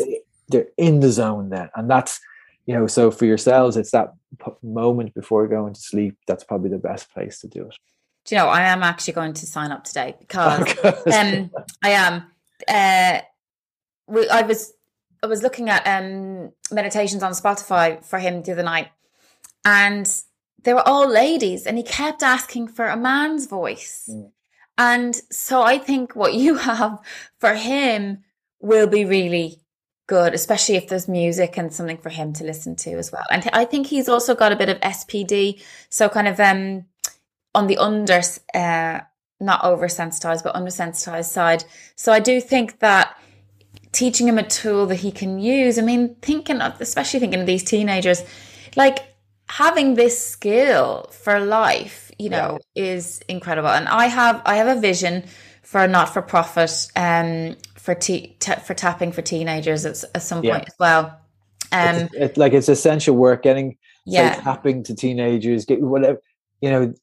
[0.50, 1.70] they're in the zone then.
[1.76, 2.20] And that's
[2.66, 4.14] you know, so for yourselves, it's that
[4.62, 6.18] moment before going to sleep.
[6.28, 7.76] That's probably the best place to do it.
[8.26, 10.62] Do you know, I am actually going to sign up today because
[11.14, 11.52] um,
[11.84, 12.24] I am.
[12.68, 13.20] Uh,
[14.08, 14.74] we, I was
[15.22, 18.90] I was looking at um, meditations on Spotify for him the other night,
[19.66, 20.08] and
[20.64, 24.10] they were all ladies, and he kept asking for a man's voice.
[24.12, 24.32] Mm.
[24.78, 27.00] And so I think what you have
[27.40, 28.24] for him
[28.60, 29.60] will be really
[30.08, 33.26] good, especially if there's music and something for him to listen to as well.
[33.32, 36.86] And I think he's also got a bit of SPD, so kind of um
[37.56, 38.22] on the under,
[38.56, 39.02] uh,
[39.40, 41.64] not oversensitized, but undersensitized side.
[41.96, 43.16] So I do think that
[43.92, 45.78] teaching him a tool that he can use.
[45.78, 48.24] I mean, thinking of, especially thinking of these teenagers,
[48.76, 49.13] like
[49.54, 52.86] having this skill for life, you know, yeah.
[52.86, 53.70] is incredible.
[53.70, 55.26] And I have, I have a vision
[55.62, 60.24] for a not for profit, um, for t- t- for tapping for teenagers at, at
[60.24, 60.66] some point yeah.
[60.68, 61.20] as well.
[61.72, 63.78] Um, it's, it's, like it's essential work getting,
[64.08, 66.20] yeah, tapping to teenagers, get whatever,
[66.60, 66.94] you know,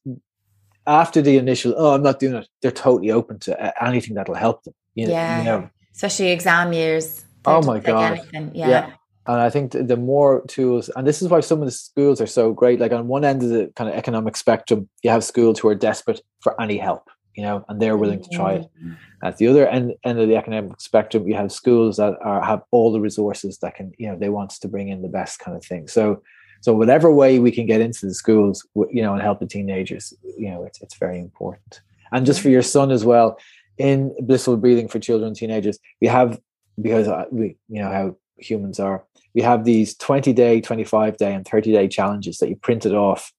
[0.85, 4.63] after the initial, oh, I'm not doing it, they're totally open to anything that'll help
[4.63, 4.73] them.
[4.95, 5.37] You know, yeah.
[5.37, 5.69] You know.
[5.95, 7.23] Especially exam years.
[7.45, 8.19] Oh my God.
[8.33, 8.49] Yeah.
[8.53, 8.93] yeah.
[9.27, 12.27] And I think the more tools, and this is why some of the schools are
[12.27, 12.79] so great.
[12.79, 15.75] Like on one end of the kind of economic spectrum, you have schools who are
[15.75, 18.61] desperate for any help, you know, and they're willing to try it.
[18.79, 18.93] Mm-hmm.
[19.23, 22.63] At the other end, end of the economic spectrum, you have schools that are have
[22.71, 25.55] all the resources that can, you know, they want to bring in the best kind
[25.55, 25.87] of thing.
[25.87, 26.23] So
[26.61, 30.13] so whatever way we can get into the schools, you know, and help the teenagers,
[30.37, 31.81] you know, it's it's very important.
[32.11, 33.37] And just for your son as well,
[33.77, 36.39] in blissful breathing for children and teenagers, we have
[36.79, 39.03] because uh, we you know how humans are.
[39.33, 42.93] We have these 20 day, 25 day, and 30 day challenges that you print it
[42.93, 43.31] off,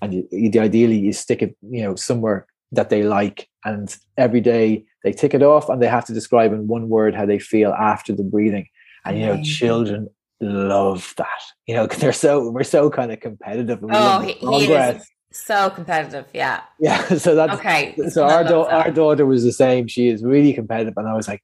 [0.00, 4.40] and you, you, ideally you stick it, you know, somewhere that they like, and every
[4.40, 7.38] day they tick it off, and they have to describe in one word how they
[7.38, 8.68] feel after the breathing.
[9.04, 10.08] And you know, children
[10.40, 11.40] love that.
[11.66, 13.80] You know, they're so we're so kind of competitive.
[13.82, 16.26] oh, he, he is so competitive.
[16.32, 16.62] Yeah.
[16.78, 17.02] Yeah.
[17.18, 17.96] So that's okay.
[18.10, 19.86] So our da- our daughter was the same.
[19.86, 21.42] She is really competitive, and I was like,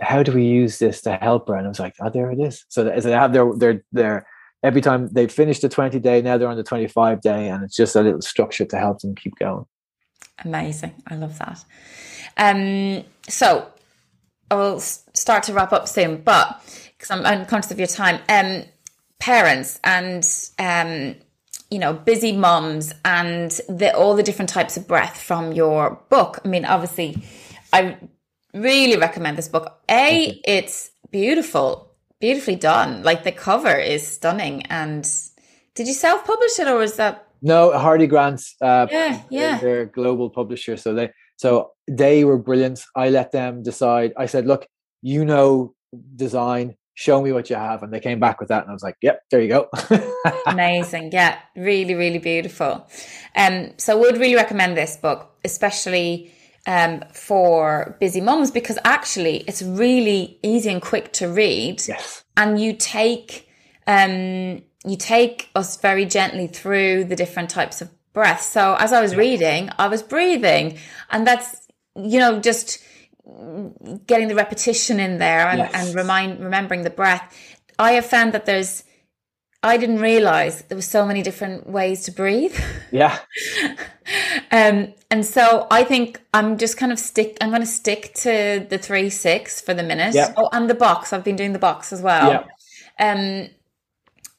[0.00, 2.40] "How do we use this to help her?" And I was like, "Oh, there it
[2.40, 4.26] is." So, they have their their their
[4.62, 7.76] every time they finish the 20 day, now they're on the 25 day, and it's
[7.76, 9.64] just a little structure to help them keep going.
[10.44, 10.94] Amazing.
[11.06, 11.64] I love that.
[12.36, 13.68] Um, so
[14.50, 16.60] I will start to wrap up soon, but
[16.96, 18.64] because I'm, I'm, conscious of your time, um,
[19.18, 20.24] parents and
[20.58, 21.14] um,
[21.70, 26.40] you know busy moms and the, all the different types of breath from your book.
[26.44, 27.22] I mean, obviously,
[27.72, 27.96] I
[28.56, 29.78] really recommend this book.
[29.90, 33.02] A, it's beautiful, beautifully done.
[33.02, 34.62] Like the cover is stunning.
[34.62, 35.08] And
[35.74, 37.26] did you self publish it or was that?
[37.42, 38.56] No, Hardie Grants.
[38.60, 39.58] Uh, yeah, yeah.
[39.58, 42.80] They're, global publisher, so they so they were brilliant.
[42.94, 44.12] I let them decide.
[44.16, 44.66] I said, "Look,
[45.02, 45.74] you know
[46.16, 46.76] design.
[46.94, 48.96] Show me what you have." And they came back with that, and I was like,
[49.02, 49.68] "Yep, there you go."
[50.46, 52.88] Amazing, yeah, really, really beautiful.
[53.36, 56.32] Um, so I would really recommend this book, especially
[56.66, 61.82] um, for busy moms because actually it's really easy and quick to read.
[61.86, 62.24] Yes.
[62.36, 63.48] And you take
[63.86, 68.42] um, you take us very gently through the different types of breath.
[68.42, 70.78] So as I was reading, I was breathing,
[71.10, 72.82] and that's you know just
[74.06, 75.72] getting the repetition in there and, yes.
[75.74, 77.34] and remind remembering the breath.
[77.78, 78.84] I have found that there's
[79.66, 82.56] I didn't realize there were so many different ways to breathe.
[82.92, 83.18] Yeah.
[84.52, 87.36] um, and so I think I'm just kind of stick.
[87.40, 90.14] I'm going to stick to the three six for the minute.
[90.14, 90.32] Yeah.
[90.36, 91.12] Oh, and the box.
[91.12, 92.30] I've been doing the box as well.
[92.30, 92.44] Yeah.
[92.98, 93.50] Um,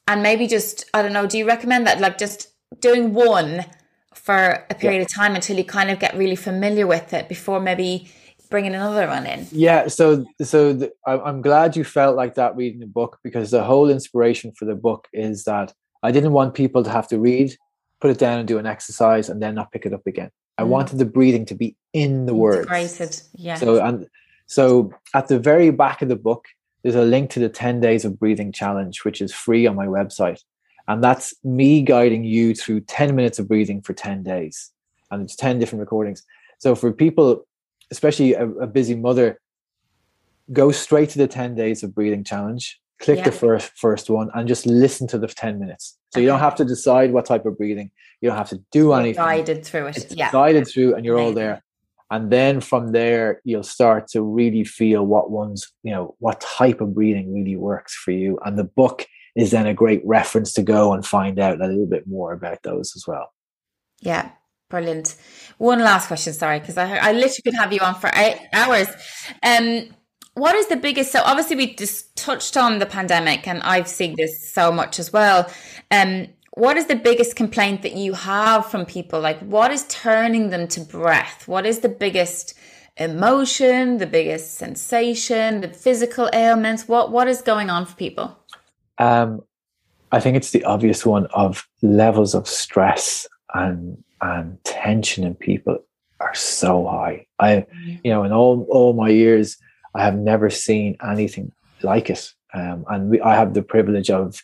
[0.08, 1.26] and maybe just I don't know.
[1.26, 2.00] Do you recommend that?
[2.00, 2.48] Like just
[2.80, 3.66] doing one
[4.14, 5.02] for a period yeah.
[5.02, 8.10] of time until you kind of get really familiar with it before maybe
[8.48, 9.46] bringing another one in.
[9.50, 13.64] Yeah, so so the, I'm glad you felt like that reading the book because the
[13.64, 15.72] whole inspiration for the book is that
[16.02, 17.56] I didn't want people to have to read,
[18.00, 20.30] put it down, and do an exercise, and then not pick it up again.
[20.56, 20.68] I mm.
[20.68, 22.68] wanted the breathing to be in the words.
[22.68, 23.56] Integrated, yeah.
[23.56, 24.06] So and
[24.46, 26.46] so at the very back of the book,
[26.82, 29.86] there's a link to the 10 days of breathing challenge, which is free on my
[29.86, 30.40] website.
[30.86, 34.70] And that's me guiding you through 10 minutes of breathing for 10 days.
[35.10, 36.22] And it's 10 different recordings.
[36.58, 37.46] So for people
[37.90, 39.40] especially a, a, busy mother,
[40.52, 43.24] go straight to the 10 days of breathing challenge, click yeah.
[43.24, 45.98] the first first one and just listen to the 10 minutes.
[46.12, 46.24] So okay.
[46.24, 49.22] you don't have to decide what type of breathing, you don't have to do anything.
[49.22, 49.96] Guided through it.
[49.96, 50.30] It's yeah.
[50.32, 51.62] Guided through and you're all there.
[52.10, 56.80] And then from there, you'll start to really feel what one's, you know, what type
[56.80, 58.38] of breathing really works for you.
[58.44, 61.86] And the book is then a great reference to go and find out a little
[61.86, 63.30] bit more about those as well.
[64.00, 64.30] Yeah,
[64.70, 65.16] Brilliant.
[65.56, 68.88] One last question, sorry, because I, I literally could have you on for eight hours.
[69.42, 69.88] Um,
[70.34, 71.10] what is the biggest?
[71.10, 75.12] So obviously we just touched on the pandemic, and I've seen this so much as
[75.12, 75.50] well.
[75.90, 79.20] Um, what is the biggest complaint that you have from people?
[79.20, 81.46] Like, what is turning them to breath?
[81.46, 82.54] What is the biggest
[82.96, 86.88] emotion, the biggest sensation, the physical ailments?
[86.88, 88.36] What what is going on for people?
[88.98, 89.42] Um,
[90.10, 95.78] I think it's the obvious one of levels of stress and and tension in people
[96.20, 97.26] are so high.
[97.38, 97.66] I,
[98.02, 99.56] you know, in all all my years,
[99.94, 101.52] I have never seen anything
[101.82, 102.32] like it.
[102.54, 104.42] Um, and we, I have the privilege of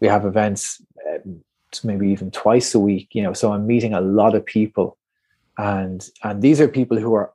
[0.00, 1.42] we have events um,
[1.84, 3.08] maybe even twice a week.
[3.12, 4.96] You know, so I'm meeting a lot of people,
[5.58, 7.32] and and these are people who are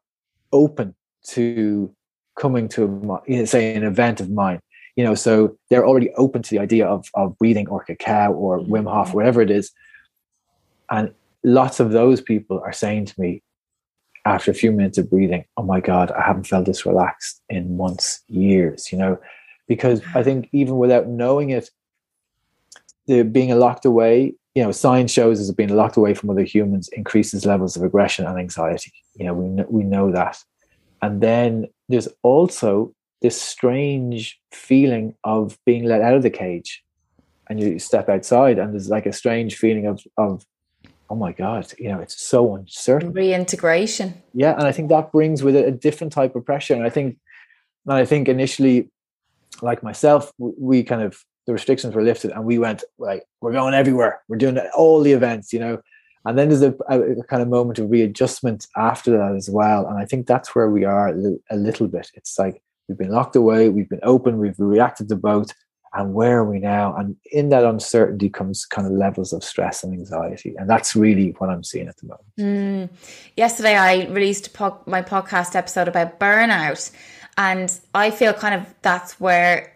[0.51, 0.95] open
[1.29, 1.93] to
[2.37, 4.59] coming to say an event of mine.
[4.95, 8.59] You know, so they're already open to the idea of of breathing or cacao or
[8.59, 9.71] Wim Hof, whatever it is.
[10.89, 11.13] And
[11.45, 13.43] lots of those people are saying to me
[14.25, 17.77] after a few minutes of breathing, oh my God, I haven't felt this relaxed in
[17.77, 19.19] months, years, you know,
[19.67, 21.69] because I think even without knowing it,
[23.05, 26.89] the being locked away, you know, science shows us being locked away from other humans
[26.93, 28.91] increases levels of aggression and anxiety.
[29.13, 30.43] You know, we know, we know that.
[31.03, 36.83] And then there's also this strange feeling of being let out of the cage
[37.47, 40.43] and you step outside and there's like a strange feeling of of
[41.09, 43.13] oh my god you know it's so uncertain.
[43.13, 44.21] Reintegration.
[44.33, 46.89] Yeah and i think that brings with it a different type of pressure and i
[46.89, 47.17] think
[47.85, 48.89] and i think initially
[49.61, 53.73] like myself we kind of the restrictions were lifted and we went like we're going
[53.73, 54.21] everywhere.
[54.27, 55.81] We're doing all the events you know?
[56.27, 59.99] And then there's a, a, kind of moment of readjustment after that as well and
[59.99, 62.09] i think that's where we are a, a little bit.
[62.15, 65.53] It's like we've been locked away we've been open we've reacted to both
[65.95, 66.95] and where are we now?
[66.95, 70.53] And in that uncertainty comes kind of levels of stress and anxiety.
[70.57, 72.27] And that's really what I'm seeing at the moment.
[72.37, 72.89] Mm.
[73.37, 76.91] Yesterday, I released po- my podcast episode about burnout.
[77.37, 79.71] And I feel kind of that's where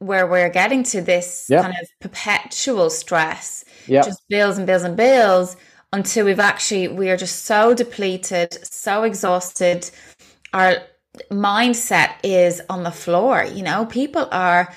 [0.00, 1.62] where we're getting to this yep.
[1.62, 3.64] kind of perpetual stress.
[3.86, 4.04] Yep.
[4.04, 5.56] Just bills and bills and bills
[5.92, 9.88] until we've actually we are just so depleted, so exhausted.
[10.52, 10.82] Our
[11.30, 14.72] mindset is on the floor, you know, people are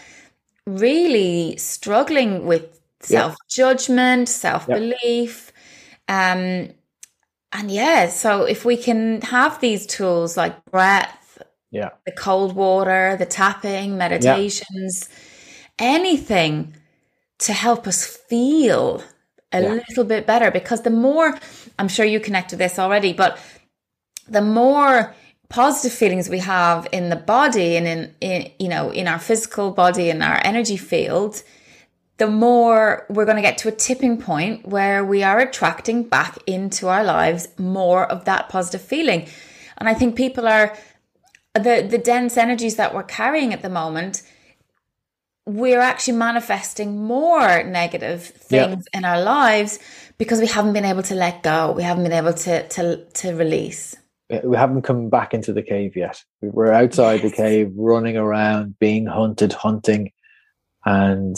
[0.68, 5.52] really struggling with self judgment, self belief.
[6.08, 6.70] Um,
[7.54, 11.42] and yeah, so if we can have these tools like breath,
[11.72, 15.10] yeah, the cold water, the tapping, meditations,
[15.80, 16.76] anything
[17.40, 19.02] to help us feel
[19.54, 19.80] a Yeah.
[19.90, 21.40] little bit better, because the more
[21.80, 23.40] I'm sure you connect to this already, but
[24.28, 25.16] the more
[25.50, 29.72] positive feelings we have in the body and in, in you know in our physical
[29.72, 31.44] body and our energy field
[32.18, 36.38] the more we're going to get to a tipping point where we are attracting back
[36.48, 39.28] into our lives more of that positive feeling.
[39.78, 40.76] And i think people are
[41.54, 44.24] the the dense energies that we're carrying at the moment
[45.46, 48.68] we're actually manifesting more negative Yeah.
[48.68, 49.80] things in our lives
[50.18, 51.72] because we haven't been able to let go.
[51.72, 53.96] We haven't been able to to to release
[54.44, 56.22] we haven't come back into the cave yet.
[56.42, 60.12] We're outside the cave, running around, being hunted, hunting,
[60.86, 61.36] and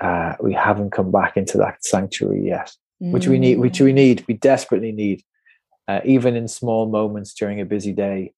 [0.00, 3.58] uh, we haven't come back into that sanctuary yet, which we need.
[3.58, 4.24] Which we need.
[4.28, 5.22] We desperately need,
[5.88, 8.34] uh, even in small moments during a busy day.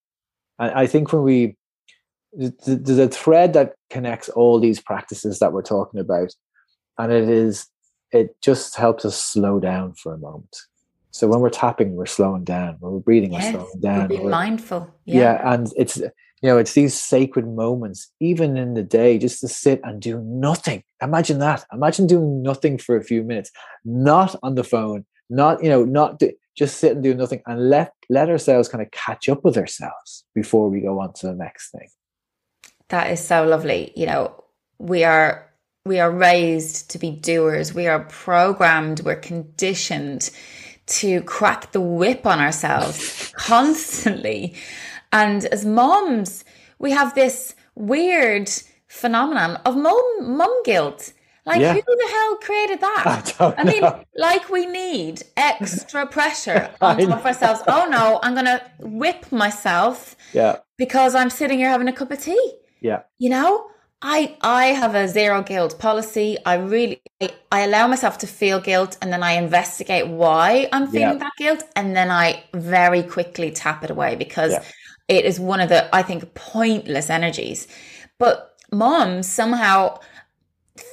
[0.58, 1.56] And I think when we
[2.38, 6.32] th- th- there's a thread that connects all these practices that we're talking about,
[6.98, 7.66] and it is
[8.12, 10.56] it just helps us slow down for a moment.
[11.10, 12.76] So when we're tapping, we're slowing down.
[12.80, 14.08] When we're breathing, Yes, we're slowing down.
[14.08, 15.52] We're- mindful yeah.
[15.52, 19.80] and it's you know it's these sacred moments even in the day just to sit
[19.82, 23.50] and do nothing imagine that imagine doing nothing for a few minutes
[23.84, 27.68] not on the phone not you know not do, just sit and do nothing and
[27.68, 31.34] let let ourselves kind of catch up with ourselves before we go on to the
[31.34, 31.88] next thing
[32.90, 33.92] That is so lovely.
[33.96, 34.44] You know,
[34.78, 35.30] we are
[35.84, 37.74] we are raised to be doers.
[37.74, 40.30] We are programmed, we're conditioned
[40.88, 44.54] to crack the whip on ourselves constantly.
[45.12, 46.44] And as moms,
[46.78, 48.50] we have this weird
[48.88, 51.12] phenomenon of mom mom guilt.
[51.46, 51.72] Like Yeah.
[51.72, 53.04] who the hell created that?
[53.06, 54.04] I don't I mean, know.
[54.16, 57.62] like we need extra pressure on top of ourselves.
[57.66, 62.20] Oh no, I'm gonna whip myself yeah because I'm sitting here having a cup of
[62.20, 63.66] tea yeah you know
[64.02, 68.60] i i have a zero guilt policy i really I, I allow myself to feel
[68.60, 71.24] guilt and then i investigate why i'm feeling Yeah.
[71.24, 74.62] that guilt and then i very quickly tap it away because Yeah.
[75.08, 77.66] it is one of the i think pointless energies
[78.18, 79.98] but moms somehow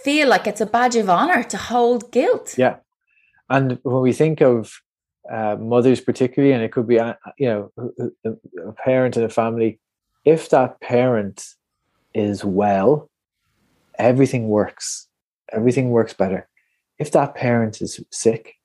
[0.04, 2.78] feel like it's a badge of honor to hold guilt yeah
[3.50, 4.82] and when we think of
[5.32, 7.72] uh, mothers particularly and it could be uh, you know
[8.26, 9.80] a, parent in a family
[10.24, 11.46] if that parent
[12.16, 13.10] is well
[13.98, 15.08] everything works.
[15.54, 16.48] Everything works better.
[17.00, 18.56] If that parent is sick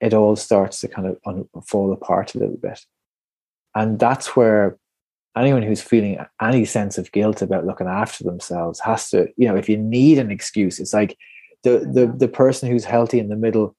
[0.00, 2.80] it all starts to kind of fall apart a little bit.
[3.74, 4.76] And that's where
[5.36, 9.56] anyone who's feeling any sense of guilt about looking after themselves has to you know
[9.56, 11.16] if you need an excuse it's like
[11.64, 12.18] the the, mm-hmm.
[12.18, 13.74] the person who's healthy in the middle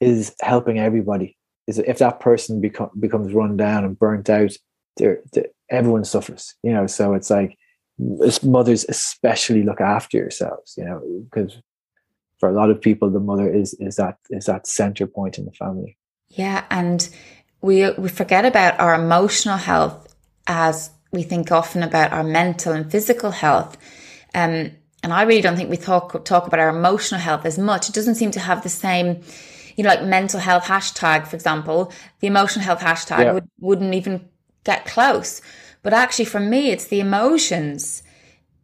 [0.00, 1.36] is helping everybody.
[1.66, 4.52] Is if that person become, becomes run down and burnt out
[4.96, 6.86] they're, they everyone suffers you know?
[6.86, 7.58] So it's like
[8.24, 11.00] as mothers especially look after yourselves you know
[11.30, 11.60] because
[12.38, 15.44] for a lot of people the mother is is that is that center point in
[15.44, 15.96] the family
[16.28, 17.08] Yeah, and
[17.60, 20.14] we we forget about our emotional health
[20.46, 23.76] as we think often about our mental and physical health.
[24.34, 24.72] Um,
[25.02, 27.88] and I really don't think we talk talk about our emotional health as much.
[27.88, 29.20] It doesn't seem to have the same,
[29.76, 31.92] you know, like mental health hashtag, for example.
[32.20, 33.32] The emotional health hashtag Yeah.
[33.34, 34.28] would, wouldn't even
[34.64, 35.40] get close.
[35.84, 38.02] But actually, for me, it's the emotions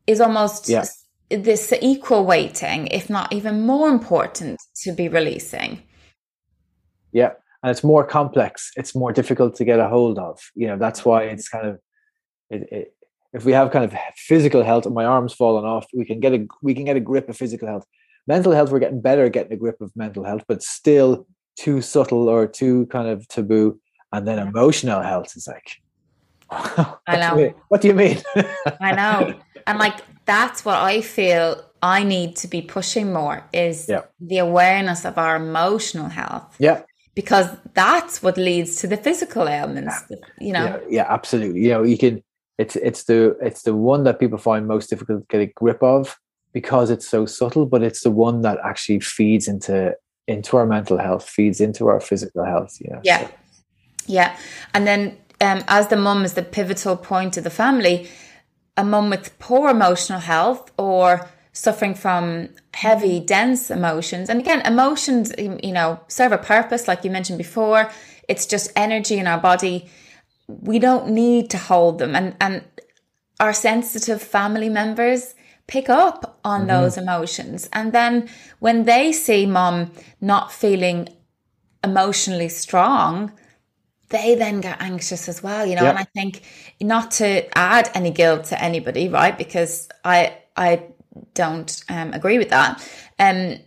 [0.08, 0.84] is almost Yeah.
[1.30, 5.82] this equal weighting, if not even more important, to be releasing.
[7.12, 7.32] yeah
[7.62, 8.70] and it's more complex.
[8.80, 10.36] It's more difficult to get a hold of.
[10.60, 11.74] You know that's why it's kind of
[12.54, 12.94] it, it,
[13.36, 13.92] if we have kind of
[14.30, 17.00] physical health and my arms falling off we can get a we can get a
[17.10, 17.84] grip of physical health.
[18.34, 21.26] Mental health we're getting better at getting a grip of mental health but still
[21.64, 23.78] too subtle or too kind of taboo.
[24.12, 25.68] And then emotional health is like
[26.52, 27.54] you know.
[27.68, 28.18] what do you mean
[28.80, 29.38] I know.
[29.66, 29.96] And like
[30.26, 34.02] that's what I feel I need to be pushing more is Yeah.
[34.20, 36.82] the awareness of our emotional health yeah
[37.14, 39.94] because that's what leads to the physical ailments,
[40.40, 40.64] you know.
[40.64, 42.22] yeah, yeah absolutely you know you can
[42.58, 45.82] it's it's the it's the one that people find most difficult to get a grip
[45.82, 46.16] of
[46.52, 49.94] because it's so subtle but it's the one that actually feeds into
[50.28, 53.20] into our mental health feeds into our physical health you know Yeah.
[53.26, 53.30] so,
[54.06, 54.36] Yeah.
[54.74, 58.08] And then um, as the mum is the pivotal point of the family,
[58.76, 64.28] a mum with poor emotional health or suffering from heavy, dense emotions.
[64.30, 67.90] And again, emotions, you know, serve a purpose, like you mentioned before.
[68.28, 69.88] It's just energy in our body.
[70.46, 72.14] We don't need to hold them.
[72.14, 72.64] And and
[73.40, 75.34] our sensitive family members,
[75.66, 77.68] pick up on those emotions.
[77.72, 81.08] And then when they see mom not feeling
[81.82, 83.32] emotionally strong,
[84.10, 85.82] they then get anxious as well, you know.
[85.82, 85.90] Yeah.
[85.90, 86.42] And I think
[86.80, 89.36] not to add any guilt to anybody, right?
[89.36, 90.82] Because I I
[91.34, 92.86] don't um, agree with that.
[93.18, 93.58] Um,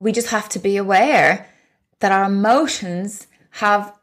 [0.00, 1.48] we just have to be aware
[2.00, 3.94] that our emotions have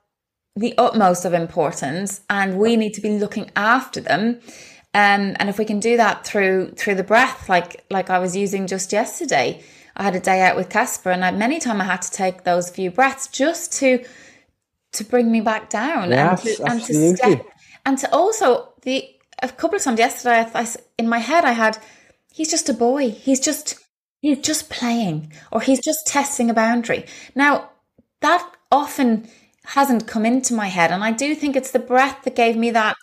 [0.56, 4.40] the utmost of importance, and we need to be looking after them.
[4.96, 8.36] Um, and if we can do that through through the breath, like like I was
[8.36, 9.64] using just yesterday,
[9.96, 12.44] I had a day out with Casper, and I, many time I had to take
[12.44, 14.06] those few breaths just to
[14.94, 17.48] to bring me back down Yes, and to, and to step
[17.86, 19.10] and to also the
[19.42, 20.68] a couple of times yesterday I, I
[20.98, 21.78] in my head I had
[22.34, 23.10] he's just a boy.
[23.10, 23.80] He's just
[24.22, 27.06] he's just playing or he's just testing a boundary.
[27.36, 27.70] Now
[28.22, 29.28] that often
[29.66, 32.72] hasn't come into my head and I do think it's the breath that gave me
[32.72, 32.98] that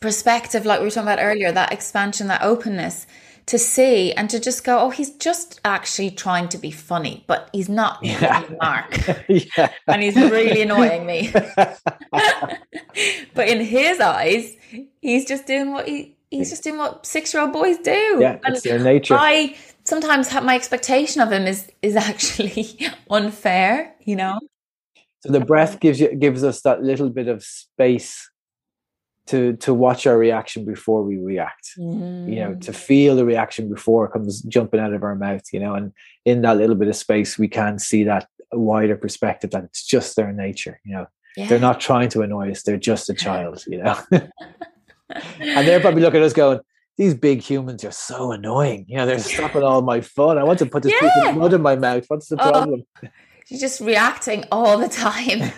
[0.00, 3.06] perspective like we were talking about earlier that expansion that openness
[3.46, 7.48] to see and to just go oh he's just actually trying to be funny but
[7.52, 8.44] he's not Yeah.
[8.60, 8.98] mark
[9.28, 9.70] yeah.
[9.86, 11.32] and he's really annoying me
[13.34, 14.56] but in his eyes,
[15.00, 18.18] he's just doing what he he's just doing what six year old boys do.
[18.20, 19.16] Yeah, and it's their nature.
[19.18, 22.78] I sometimes have my expectation of him is is actually
[23.10, 24.38] unfair, you know?
[25.20, 28.30] So the breath um, gives you gives us that little bit of space
[29.26, 31.72] to to watch our reaction before we react.
[31.76, 32.74] You know, to mm.
[32.74, 35.42] feel the reaction before it comes jumping out of our mouth.
[35.52, 35.92] You know, and
[36.24, 40.16] in that little bit of space, we can see that wider perspective that it's just
[40.16, 40.80] their nature.
[40.84, 41.06] You know,
[41.36, 41.46] Yeah.
[41.48, 43.64] they're not trying to annoy us; they're just a child.
[43.66, 43.98] You know,
[45.40, 46.60] and they're probably looking at us going.
[46.96, 48.84] These big humans are so annoying.
[48.88, 50.38] You know, they're stopping all my fun.
[50.38, 52.04] I want to put this piece of mud in my mouth.
[52.06, 52.84] What's the Oh.
[53.48, 55.50] you're just reacting all the time.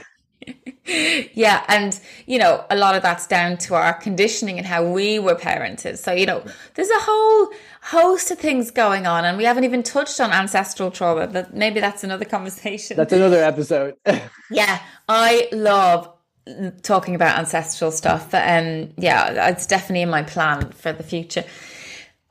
[1.35, 5.19] yeah, and you know, a lot of that's down to our conditioning and how we
[5.19, 5.99] were parented.
[5.99, 6.45] So, you know,
[6.75, 7.51] there's a whole
[7.83, 11.81] host of things going on, and we haven't even touched on ancestral trauma, but maybe
[11.81, 12.97] that's another conversation.
[12.97, 13.97] That's another episode.
[14.49, 16.09] Yeah, I love
[16.83, 18.33] talking about ancestral stuff.
[18.33, 21.43] Um, yeah, it's definitely in my plan for the future.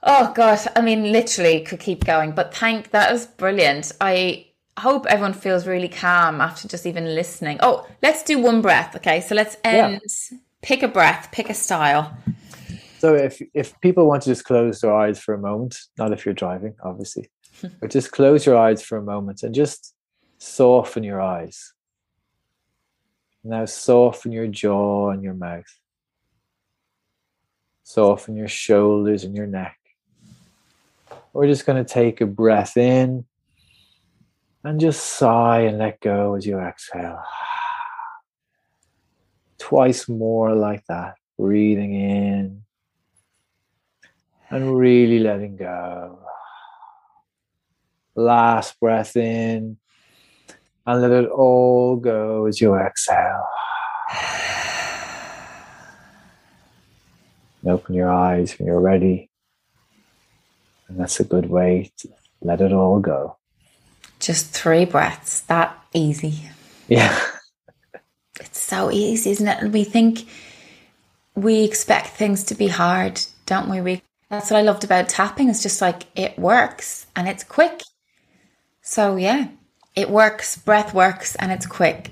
[0.01, 3.91] Oh God, I mean, literally could keep going, but thank that was brilliant.
[3.99, 4.45] I
[4.77, 7.59] hope everyone feels really calm after just even listening.
[7.61, 9.21] Oh, let's do one breath, okay?
[9.21, 10.01] So let's end.
[10.61, 12.17] Pick a breath, pick a style.
[12.99, 16.25] So if if people want to just close their eyes for a moment, not if
[16.25, 17.29] you're driving, obviously,
[17.79, 19.93] but just close your eyes for a moment and just
[20.39, 21.73] soften your eyes.
[23.43, 25.71] Now soften your jaw and your mouth.
[27.83, 29.77] Soften your shoulders and your neck.
[31.31, 33.25] We're just going to take a breath in
[34.65, 37.21] and just sigh and let go as you exhale.
[39.59, 41.15] Twice more like that.
[41.37, 42.63] Breathing in
[44.49, 46.19] and really letting go.
[48.15, 49.77] Last breath in
[50.87, 53.45] and let it all go as you exhale.
[57.61, 59.29] And open your eyes when you're ready.
[60.87, 62.09] And that's a good way to
[62.41, 63.37] let it all go.
[64.19, 66.49] Just three breaths, that easy.
[66.87, 67.19] Yeah.
[68.39, 69.61] It's so easy, isn't it?
[69.61, 70.27] And we think
[71.35, 73.81] we expect things to be hard, don't we?
[73.81, 74.01] we?
[74.29, 75.49] That's what I loved about tapping.
[75.49, 77.81] It's just like it works and it's quick.
[78.81, 79.47] So yeah,
[79.95, 82.09] it works, breath works, and it's quick.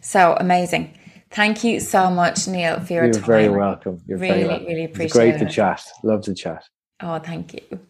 [0.00, 0.96] So amazing.
[1.30, 3.22] Thank you so much, Niall, for your You're time.
[3.24, 4.00] very welcome.
[4.06, 4.66] You're very Really, welcome.
[4.66, 5.30] really appreciate it.
[5.32, 5.50] great to it.
[5.50, 5.82] chat.
[6.02, 6.64] Love to chat.
[7.00, 7.80] Oh, thank you.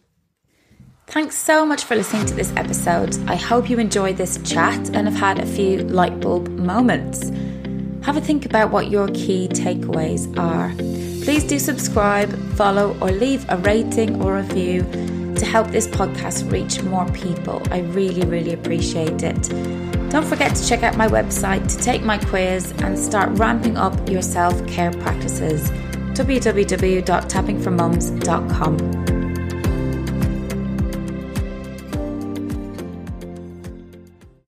[1.09, 3.17] Thanks so much for listening to this episode.
[3.29, 7.29] I hope you enjoyed this chat and have had a few light bulb moments.
[8.05, 10.73] Have a think about what your key takeaways are.
[11.23, 14.81] Please do subscribe, follow, or leave a rating or review
[15.35, 17.61] to help this podcast reach more people.
[17.71, 19.41] I really, really appreciate it.
[20.09, 24.09] Don't forget to check out my website to take my quiz and start ramping up
[24.09, 25.69] your self care practices.
[26.17, 29.16] www.tappingformums.com.